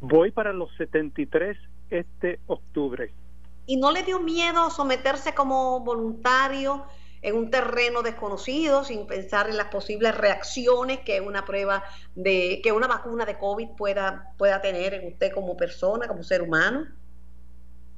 Voy 0.00 0.30
para 0.30 0.52
los 0.52 0.74
73 0.76 1.56
este 1.90 2.40
octubre 2.46 3.12
y 3.70 3.76
no 3.76 3.92
le 3.92 4.02
dio 4.02 4.18
miedo 4.18 4.68
someterse 4.68 5.32
como 5.32 5.78
voluntario 5.78 6.82
en 7.22 7.36
un 7.36 7.50
terreno 7.52 8.02
desconocido 8.02 8.82
sin 8.82 9.06
pensar 9.06 9.48
en 9.48 9.56
las 9.56 9.68
posibles 9.68 10.18
reacciones 10.18 10.98
que 10.98 11.20
una 11.20 11.44
prueba 11.44 11.84
de 12.16 12.60
que 12.64 12.72
una 12.72 12.88
vacuna 12.88 13.24
de 13.24 13.38
COVID 13.38 13.68
pueda 13.78 14.34
pueda 14.36 14.60
tener 14.60 14.94
en 14.94 15.12
usted 15.12 15.30
como 15.32 15.56
persona, 15.56 16.08
como 16.08 16.24
ser 16.24 16.42
humano? 16.42 16.84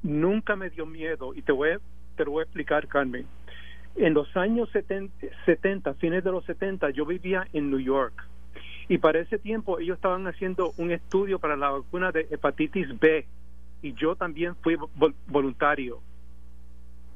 Nunca 0.03 0.55
me 0.55 0.69
dio 0.69 0.85
miedo 0.85 1.33
y 1.33 1.41
te 1.41 1.51
voy 1.51 1.69
te 2.17 2.23
lo 2.23 2.33
voy 2.33 2.41
a 2.41 2.43
explicar, 2.43 2.87
Carmen. 2.87 3.25
En 3.95 4.13
los 4.13 4.27
años 4.37 4.69
70, 4.73 5.25
70, 5.47 5.95
fines 5.95 6.23
de 6.23 6.31
los 6.31 6.45
70, 6.45 6.91
yo 6.91 7.07
vivía 7.07 7.47
en 7.51 7.71
New 7.71 7.79
York 7.79 8.13
y 8.89 8.99
para 8.99 9.21
ese 9.21 9.39
tiempo 9.39 9.79
ellos 9.79 9.95
estaban 9.95 10.27
haciendo 10.27 10.71
un 10.77 10.91
estudio 10.91 11.39
para 11.39 11.57
la 11.57 11.71
vacuna 11.71 12.11
de 12.11 12.27
hepatitis 12.29 12.99
B 12.99 13.25
y 13.83 13.93
yo 13.93 14.15
también 14.15 14.55
fui 14.63 14.77
voluntario 15.27 15.99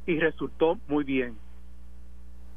y 0.06 0.20
resultó 0.20 0.78
muy 0.88 1.04
bien. 1.06 1.38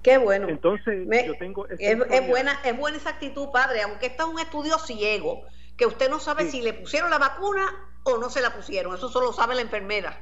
Qué 0.02 0.18
bueno. 0.18 0.48
Entonces, 0.48 1.06
yo 1.26 1.34
tengo 1.38 1.66
es, 1.68 2.28
buena 2.28 2.58
es 2.64 2.76
buena 2.76 2.96
esa 2.96 3.10
actitud, 3.10 3.48
padre, 3.52 3.82
aunque 3.82 4.06
está 4.06 4.26
un 4.26 4.38
estudio 4.38 4.78
ciego, 4.78 5.44
que 5.76 5.86
usted 5.86 6.10
no 6.10 6.18
sabe 6.18 6.50
si 6.50 6.60
le 6.60 6.72
pusieron 6.74 7.10
la 7.10 7.18
vacuna 7.18 7.66
o 8.02 8.18
no 8.18 8.30
se 8.30 8.40
la 8.40 8.50
pusieron, 8.50 8.94
eso 8.94 9.08
solo 9.08 9.32
sabe 9.32 9.54
la 9.54 9.62
enfermera. 9.62 10.18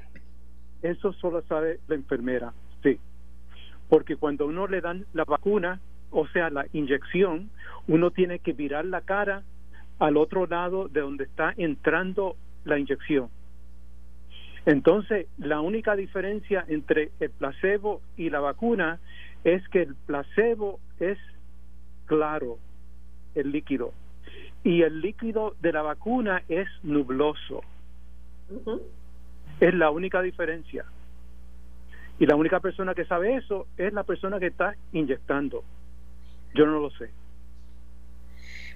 Eso 0.82 1.12
solo 1.14 1.42
sabe 1.48 1.80
la 1.88 1.94
enfermera, 1.94 2.52
sí. 2.82 3.00
Porque 3.88 4.16
cuando 4.16 4.46
uno 4.46 4.66
le 4.66 4.82
dan 4.82 5.06
la 5.14 5.24
vacuna, 5.24 5.80
o 6.10 6.26
sea, 6.28 6.50
la 6.50 6.66
inyección, 6.72 7.50
uno 7.86 8.10
tiene 8.10 8.40
que 8.40 8.52
virar 8.52 8.84
la 8.84 9.00
cara 9.00 9.44
al 9.98 10.16
otro 10.18 10.46
lado 10.46 10.88
de 10.88 11.00
donde 11.00 11.24
está 11.24 11.54
entrando 11.56 12.36
la 12.64 12.78
inyección. 12.78 13.30
Entonces, 14.68 15.28
la 15.38 15.62
única 15.62 15.96
diferencia 15.96 16.62
entre 16.68 17.10
el 17.20 17.30
placebo 17.30 18.02
y 18.18 18.28
la 18.28 18.40
vacuna 18.40 19.00
es 19.42 19.66
que 19.70 19.80
el 19.80 19.94
placebo 19.94 20.78
es 21.00 21.16
claro, 22.04 22.58
el 23.34 23.50
líquido, 23.50 23.94
y 24.62 24.82
el 24.82 25.00
líquido 25.00 25.54
de 25.62 25.72
la 25.72 25.80
vacuna 25.80 26.42
es 26.50 26.68
nubloso. 26.82 27.62
Es 29.58 29.72
la 29.72 29.88
única 29.88 30.20
diferencia. 30.20 30.84
Y 32.18 32.26
la 32.26 32.36
única 32.36 32.60
persona 32.60 32.94
que 32.94 33.06
sabe 33.06 33.36
eso 33.36 33.68
es 33.78 33.90
la 33.94 34.02
persona 34.02 34.38
que 34.38 34.48
está 34.48 34.76
inyectando. 34.92 35.64
Yo 36.54 36.66
no 36.66 36.78
lo 36.78 36.90
sé. 36.90 37.10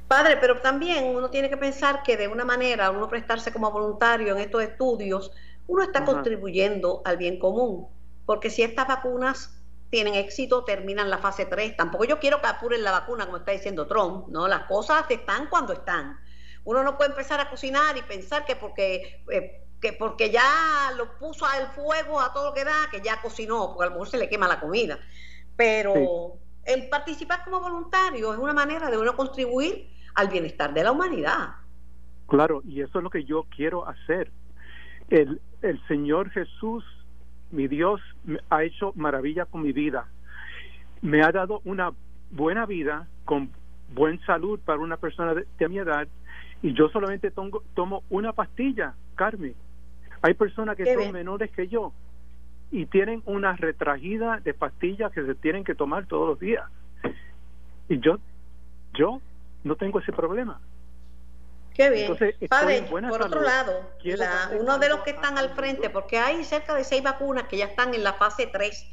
Padre, 0.09 0.39
pero 0.41 0.59
también 0.61 1.15
uno 1.15 1.29
tiene 1.29 1.51
que 1.51 1.57
pensar 1.59 2.03
que 2.03 2.17
de 2.17 2.29
una 2.29 2.47
manera, 2.47 2.91
uno 2.91 3.09
prestarse 3.09 3.53
como 3.53 3.71
voluntario 3.71 4.35
en 4.35 4.41
estos 4.41 4.63
estudios, 4.63 5.33
uno 5.73 5.85
está 5.85 6.05
contribuyendo 6.05 7.01
al 7.07 7.17
bien 7.17 7.39
común. 7.39 7.89
Porque 8.27 8.51
si 8.51 8.63
estas 8.63 8.87
vacunas 8.87 9.59
tienen 9.89 10.15
éxito, 10.15 10.65
terminan 10.65 11.09
la 11.09 11.17
fase 11.17 11.47
3. 11.47 11.79
Tampoco 11.79 12.05
yo 12.05 12.21
quiero 12.21 12.43
que 12.43 12.47
apuren 12.47 12.83
la 12.83 12.91
vacuna, 12.91 13.25
como 13.25 13.39
está 13.39 13.53
diciendo 13.53 13.87
Trump, 13.87 14.29
¿no? 14.29 14.49
Las 14.49 14.65
cosas 14.65 15.07
están 15.09 15.49
cuando 15.49 15.73
están. 15.73 16.21
Uno 16.65 16.83
no 16.83 16.99
puede 16.99 17.13
empezar 17.13 17.41
a 17.41 17.49
cocinar 17.49 17.97
y 17.97 18.03
pensar 18.03 18.45
que 18.45 18.55
porque, 18.55 19.25
eh, 19.31 19.65
que 19.81 19.95
porque 19.95 20.31
ya 20.31 20.93
lo 20.95 21.17
puso 21.19 21.47
al 21.47 21.69
fuego 21.69 22.21
a 22.21 22.35
todo 22.35 22.51
lo 22.51 22.55
que 22.55 22.65
da, 22.65 22.89
que 22.91 23.01
ya 23.01 23.23
cocinó, 23.23 23.69
porque 23.69 23.85
a 23.85 23.87
lo 23.87 23.93
mejor 23.93 24.09
se 24.11 24.19
le 24.19 24.29
quema 24.29 24.47
la 24.47 24.61
comida. 24.61 24.99
Pero 25.57 26.37
el 26.65 26.89
participar 26.91 27.45
como 27.45 27.61
voluntario 27.61 28.31
es 28.31 28.39
una 28.39 28.53
manera 28.53 28.91
de 28.91 28.99
uno 28.99 29.17
contribuir 29.17 29.89
al 30.17 30.29
bienestar 30.29 30.75
de 30.75 30.85
la 30.85 30.93
humanidad. 30.93 31.55
Claro, 32.29 32.61
y 32.63 32.83
eso 32.83 32.99
es 32.99 33.03
lo 33.03 33.09
que 33.09 33.25
yo 33.25 33.47
quiero 33.57 33.89
hacer. 33.89 34.31
El, 35.13 35.43
el 35.61 35.79
Señor 35.89 36.31
Jesús, 36.31 36.83
mi 37.51 37.69
Dios, 37.69 38.01
ha 38.49 38.65
hecho 38.65 38.95
maravilla 38.97 39.45
con 39.45 39.61
mi 39.61 39.73
vida. 39.73 40.09
Me 41.03 41.23
ha 41.23 41.31
dado 41.31 41.61
una 41.67 41.93
buena 42.31 42.65
vida 42.65 43.07
con 43.27 43.51
buen 43.95 44.19
salud 44.23 44.59
para 44.65 44.79
una 44.79 44.97
persona 44.97 45.35
de, 45.35 45.69
mi 45.69 45.77
edad 45.77 46.09
y 46.63 46.73
yo 46.73 46.89
solamente 46.89 47.31
tomo, 47.31 47.61
tomo 47.75 48.05
una 48.09 48.33
pastilla, 48.33 48.95
Carmen. 49.15 49.55
Hay 50.23 50.33
personas 50.33 50.79
que 50.79 50.95
son 50.95 51.13
menores 51.13 51.51
que 51.51 51.69
yo 51.69 51.93
y 52.71 52.87
tienen 52.87 53.23
una 53.27 53.55
retragida 53.55 54.41
de 54.43 54.55
pastillas 54.55 55.13
que 55.13 55.27
se 55.27 55.35
tienen 55.35 55.63
que 55.63 55.75
tomar 55.75 56.07
todos 56.07 56.27
los 56.27 56.41
días. 56.41 56.65
Y 57.91 57.99
yo, 57.99 58.19
yo 58.95 59.21
no 59.63 59.77
tengo 59.77 60.01
ese 60.01 60.13
problema. 60.13 60.59
Qué 61.75 61.91
bien. 61.91 62.17
Padre, 62.49 62.83
por 62.83 63.23
otro 63.23 63.41
lado, 63.41 63.91
uno 64.59 64.79
de 64.79 64.89
los 64.89 65.01
que 65.01 65.11
están 65.11 65.39
al 65.39 65.51
frente, 65.55 65.91
porque 65.91 66.19
hay 66.19 66.45
cerca 66.45 66.75
de 66.75 66.85
seis 66.85 67.03
vacunas 67.03 67.45
que 67.45 67.57
ya 67.57 67.67
están 67.67 67.95
en 67.95 68.05
la 68.05 68.15
fase 68.15 68.47
3 68.47 68.87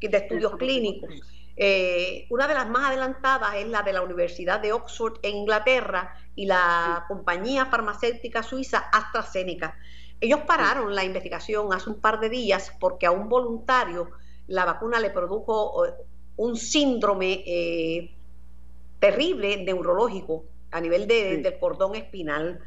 de 0.00 0.16
estudios 0.16 0.56
clínicos. 0.56 1.10
Eh, 1.56 2.26
una 2.30 2.48
de 2.48 2.54
las 2.54 2.68
más 2.68 2.90
adelantadas 2.90 3.54
es 3.56 3.68
la 3.68 3.82
de 3.82 3.92
la 3.92 4.02
Universidad 4.02 4.60
de 4.60 4.72
Oxford 4.72 5.18
en 5.22 5.36
Inglaterra 5.36 6.16
y 6.34 6.46
la 6.46 7.04
compañía 7.08 7.66
farmacéutica 7.66 8.42
suiza 8.42 8.78
AstraZeneca. 8.78 9.76
Ellos 10.20 10.40
pararon 10.46 10.94
la 10.94 11.04
investigación 11.04 11.72
hace 11.72 11.90
un 11.90 12.00
par 12.00 12.20
de 12.20 12.30
días 12.30 12.72
porque 12.80 13.06
a 13.06 13.10
un 13.10 13.28
voluntario 13.28 14.10
la 14.46 14.64
vacuna 14.64 14.98
le 14.98 15.10
produjo 15.10 15.84
eh, 15.84 15.90
un 16.36 16.56
síndrome 16.56 17.42
eh, 17.46 18.16
terrible 18.98 19.62
neurológico 19.62 20.44
a 20.72 20.80
nivel 20.80 21.06
de, 21.06 21.38
del 21.38 21.58
cordón 21.58 21.94
espinal. 21.94 22.60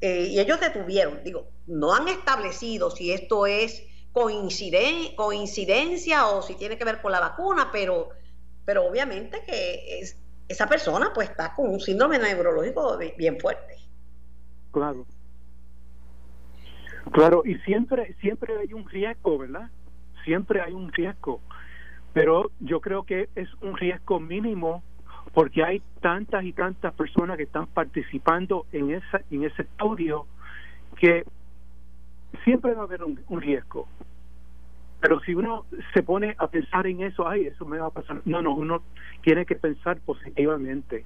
Eh, 0.00 0.28
y 0.30 0.40
ellos 0.40 0.60
detuvieron, 0.60 1.22
digo, 1.22 1.48
no 1.66 1.94
han 1.94 2.08
establecido 2.08 2.90
si 2.90 3.12
esto 3.12 3.46
es 3.46 3.86
coincidencia 4.12 6.26
o 6.28 6.42
si 6.42 6.54
tiene 6.54 6.78
que 6.78 6.84
ver 6.84 7.02
con 7.02 7.12
la 7.12 7.20
vacuna, 7.20 7.68
pero, 7.70 8.08
pero 8.64 8.86
obviamente 8.86 9.42
que 9.44 10.00
es, 10.00 10.16
esa 10.48 10.66
persona 10.66 11.12
pues 11.14 11.30
está 11.30 11.54
con 11.54 11.68
un 11.68 11.80
síndrome 11.80 12.18
neurológico 12.18 12.98
bien 13.16 13.38
fuerte. 13.38 13.76
Claro. 14.72 15.06
Claro, 17.12 17.42
y 17.44 17.56
siempre, 17.58 18.16
siempre 18.20 18.56
hay 18.58 18.72
un 18.72 18.88
riesgo, 18.88 19.38
¿verdad? 19.38 19.70
Siempre 20.24 20.60
hay 20.60 20.72
un 20.72 20.92
riesgo. 20.92 21.40
Pero 22.12 22.50
yo 22.60 22.80
creo 22.80 23.04
que 23.04 23.28
es 23.36 23.48
un 23.62 23.76
riesgo 23.76 24.18
mínimo 24.18 24.82
porque 25.32 25.64
hay 25.64 25.82
tantas 26.00 26.44
y 26.44 26.52
tantas 26.52 26.92
personas 26.94 27.36
que 27.36 27.44
están 27.44 27.66
participando 27.66 28.66
en 28.72 28.90
esa 28.92 29.20
en 29.30 29.44
ese 29.44 29.62
estudio 29.62 30.26
que 30.98 31.24
siempre 32.44 32.74
va 32.74 32.82
a 32.82 32.84
haber 32.84 33.02
un, 33.04 33.18
riesgo 33.40 33.86
pero 35.00 35.20
si 35.20 35.34
uno 35.34 35.66
se 35.94 36.02
pone 36.02 36.34
a 36.38 36.48
pensar 36.48 36.86
en 36.86 37.02
eso 37.02 37.28
ay 37.28 37.46
eso 37.46 37.64
me 37.64 37.78
va 37.78 37.86
a 37.86 37.90
pasar 37.90 38.20
no 38.24 38.42
no 38.42 38.54
uno 38.54 38.82
tiene 39.22 39.46
que 39.46 39.56
pensar 39.56 39.98
positivamente 40.00 41.04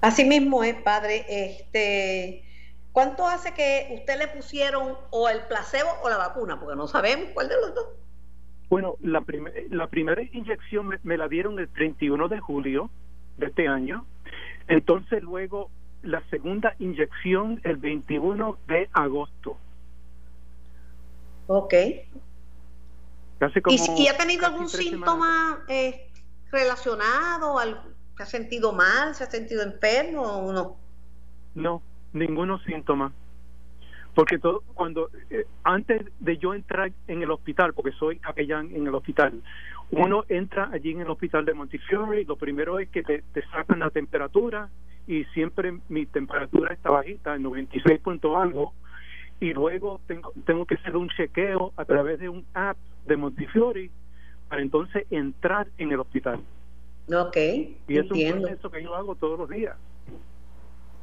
así 0.00 0.24
mismo 0.24 0.64
es 0.64 0.74
padre 0.82 1.24
este 1.28 2.44
¿Cuánto 2.92 3.26
hace 3.26 3.54
que 3.54 3.94
usted 4.00 4.18
le 4.18 4.28
pusieron 4.28 4.96
o 5.10 5.28
el 5.28 5.42
placebo 5.42 5.90
o 6.02 6.08
la 6.08 6.16
vacuna? 6.16 6.58
Porque 6.58 6.76
no 6.76 6.88
sabemos 6.88 7.28
cuál 7.34 7.48
de 7.48 7.54
los 7.60 7.74
dos. 7.74 7.86
Bueno, 8.70 8.96
la, 9.00 9.24
la 9.70 9.88
primera 9.88 10.22
inyección 10.22 10.96
me, 11.02 11.16
la 11.16 11.26
dieron 11.26 11.58
el 11.58 11.68
31 11.68 12.28
de 12.28 12.38
julio 12.38 12.88
de 13.36 13.46
este 13.46 13.66
año. 13.66 14.06
Entonces 14.68 15.22
luego 15.24 15.70
la 16.02 16.22
segunda 16.30 16.76
inyección 16.78 17.60
el 17.64 17.76
21 17.76 18.58
de 18.68 18.88
agosto. 18.92 19.58
Ok. 21.48 21.74
¿Y, 23.66 24.06
ha 24.06 24.16
tenido 24.16 24.46
algún 24.46 24.68
síntoma 24.68 25.64
eh, 25.68 26.08
relacionado? 26.52 27.58
¿Se 28.16 28.22
ha 28.22 28.26
sentido 28.26 28.72
mal? 28.72 29.16
¿Se 29.16 29.24
ha 29.24 29.30
sentido 29.30 29.62
enfermo 29.62 30.22
o 30.22 30.52
no? 30.52 30.76
No, 31.56 31.82
ninguno 32.12 32.60
síntoma 32.60 33.12
porque 34.14 34.38
todo, 34.38 34.62
cuando 34.74 35.10
eh, 35.30 35.46
antes 35.62 36.02
de 36.18 36.38
yo 36.38 36.54
entrar 36.54 36.90
en 37.06 37.22
el 37.22 37.30
hospital, 37.30 37.74
porque 37.74 37.92
soy 37.92 38.18
capellán 38.18 38.74
en 38.74 38.86
el 38.86 38.94
hospital, 38.94 39.40
uno 39.90 40.24
entra 40.28 40.68
allí 40.72 40.92
en 40.92 41.00
el 41.00 41.10
hospital 41.10 41.44
de 41.44 41.54
Montefiore, 41.54 42.24
lo 42.24 42.36
primero 42.36 42.78
es 42.78 42.88
que 42.88 43.02
te, 43.02 43.22
sacan 43.50 43.80
la 43.80 43.90
temperatura 43.90 44.68
y 45.06 45.24
siempre 45.26 45.78
mi 45.88 46.06
temperatura 46.06 46.72
está 46.72 46.90
bajita, 46.90 47.34
en 47.34 47.42
96 47.42 48.00
punto 48.00 48.38
algo, 48.38 48.72
y 49.40 49.52
luego 49.52 50.00
tengo, 50.06 50.32
tengo 50.44 50.66
que 50.66 50.74
hacer 50.74 50.96
un 50.96 51.08
chequeo 51.08 51.72
a 51.76 51.84
través 51.84 52.20
de 52.20 52.28
un 52.28 52.44
app 52.54 52.76
de 53.06 53.16
Montefiore 53.16 53.90
para 54.48 54.62
entonces 54.62 55.06
entrar 55.10 55.68
en 55.78 55.92
el 55.92 56.00
hospital. 56.00 56.40
Ok, 57.12 57.36
y 57.88 57.98
es 57.98 58.06
eso 58.06 58.70
que 58.70 58.82
yo 58.82 58.94
hago 58.94 59.14
todos 59.14 59.38
los 59.38 59.48
días. 59.48 59.76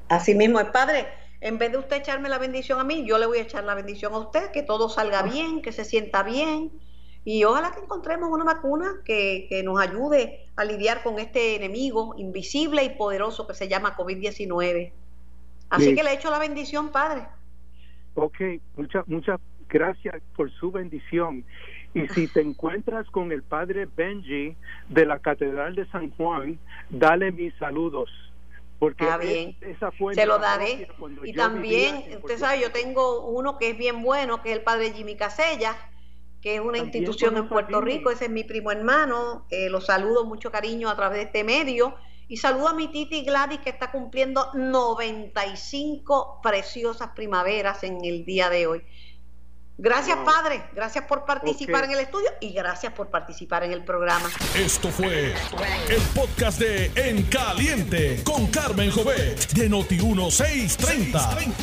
Así 0.10 0.36
mismo 0.36 0.60
es, 0.60 0.68
padre 0.68 1.08
en 1.42 1.58
vez 1.58 1.72
de 1.72 1.78
usted 1.78 1.98
echarme 1.98 2.30
la 2.30 2.40
bendición 2.40 2.80
a 2.80 2.84
mí, 2.84 3.06
yo 3.06 3.18
le 3.18 3.26
voy 3.26 3.38
a 3.38 3.44
echar 3.44 3.64
la 3.64 3.76
bendición 3.76 4.14
a 4.14 4.20
usted, 4.20 4.52
que 4.52 4.64
todo 4.64 4.90
salga 4.90 5.22
bien, 5.24 5.62
que 5.62 5.72
se 5.72 5.86
sienta 5.86 6.24
bien. 6.24 6.72
Y 7.24 7.44
ojalá 7.44 7.72
que 7.72 7.82
encontremos 7.82 8.30
una 8.32 8.46
vacuna 8.46 9.02
que, 9.04 9.62
nos 9.64 9.80
ayude 9.80 10.48
a 10.56 10.64
lidiar 10.64 11.04
con 11.04 11.20
este 11.20 11.56
enemigo 11.56 12.16
invisible 12.18 12.84
y 12.84 12.90
poderoso 12.90 13.46
que 13.46 13.54
se 13.54 13.68
llama 13.68 13.96
COVID-19. 13.98 14.92
Así 15.70 15.94
que 15.94 16.04
le 16.04 16.14
echo 16.14 16.32
la 16.32 16.40
bendición, 16.40 16.90
Padre. 16.90 17.26
Ok, 18.16 18.40
muchas 18.78 19.08
muchas 19.08 19.40
gracias 19.68 20.16
por 20.36 20.50
su 20.52 20.72
bendición. 20.72 21.44
Y 21.94 22.08
si 22.10 22.28
te 22.28 22.42
encuentras 22.42 23.08
con 23.10 23.32
el 23.32 23.44
Padre 23.44 23.88
Benji 23.96 24.56
de 24.90 25.06
la 25.06 25.20
Catedral 25.20 25.76
de 25.76 25.86
San 25.88 26.12
Juan, 26.12 26.58
dale 26.90 27.32
mis 27.32 27.54
saludos. 27.56 28.10
Porque 28.80 29.06
Está 29.06 29.18
bien. 29.18 29.58
se 30.14 30.26
lo 30.26 30.38
daré. 30.38 30.88
Y 31.24 31.34
también, 31.34 32.20
usted 32.22 32.38
sabe, 32.38 32.62
yo 32.62 32.72
tengo 32.72 33.28
uno 33.28 33.58
que 33.58 33.72
es 33.72 33.78
bien 33.78 34.04
bueno, 34.04 34.42
que 34.42 34.52
es 34.52 34.58
el 34.58 34.64
padre 34.64 34.94
Jimmy 34.94 35.16
Casella, 35.16 35.76
que 36.42 36.56
es 36.56 36.62
una 36.62 36.78
institución 36.78 37.38
en 37.38 37.50
Puerto 37.50 37.82
Rico, 37.82 38.12
ese 38.12 38.26
es 38.26 38.32
mi 38.32 38.44
primo 38.44 38.72
hermano, 38.72 39.48
eh, 39.50 39.70
lo 39.70 39.82
saludo 39.82 40.26
mucho 40.26 40.52
cariño 40.52 40.90
a 40.90 40.96
través 40.96 41.18
de 41.18 41.24
este 41.26 41.44
medio. 41.44 41.96
Y 42.30 42.38
saludo 42.38 42.68
a 42.68 42.74
mi 42.74 42.90
Titi 42.90 43.24
Gladys 43.24 43.60
que 43.60 43.70
está 43.70 43.90
cumpliendo 43.90 44.52
95 44.54 46.42
preciosas 46.44 47.12
primaveras 47.16 47.84
en 47.84 48.04
el 48.04 48.26
día 48.26 48.50
de 48.50 48.68
hoy. 48.68 48.84
Gracias, 49.78 50.18
Padre. 50.26 50.64
Gracias 50.74 51.06
por 51.06 51.26
participar 51.26 51.84
en 51.86 51.92
el 51.92 52.00
estudio 52.00 52.30
y 52.42 52.52
gracias 52.52 52.94
por 52.94 53.10
participar 53.10 53.64
en 53.64 53.72
el 53.72 53.84
programa. 53.84 54.30
Esto 54.56 54.90
fue 54.90 55.34
el 55.90 56.02
podcast 56.16 56.60
de 56.60 56.92
En 56.96 57.24
Caliente 57.24 58.24
con 58.24 58.48
Carmen 58.48 58.90
Jovet 58.90 59.52
de 59.54 59.70
Noti1630. 59.70 61.54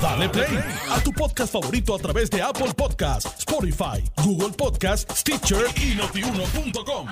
Dale 0.00 0.28
play 0.28 0.58
a 0.90 1.00
tu 1.00 1.12
podcast 1.12 1.52
favorito 1.52 1.94
a 1.94 1.98
través 1.98 2.30
de 2.30 2.40
Apple 2.40 2.72
Podcasts, 2.74 3.30
Spotify, 3.40 4.02
Google 4.24 4.54
Podcasts, 4.56 5.20
Stitcher 5.20 5.66
y 5.76 5.96
notiuno.com. 5.96 7.08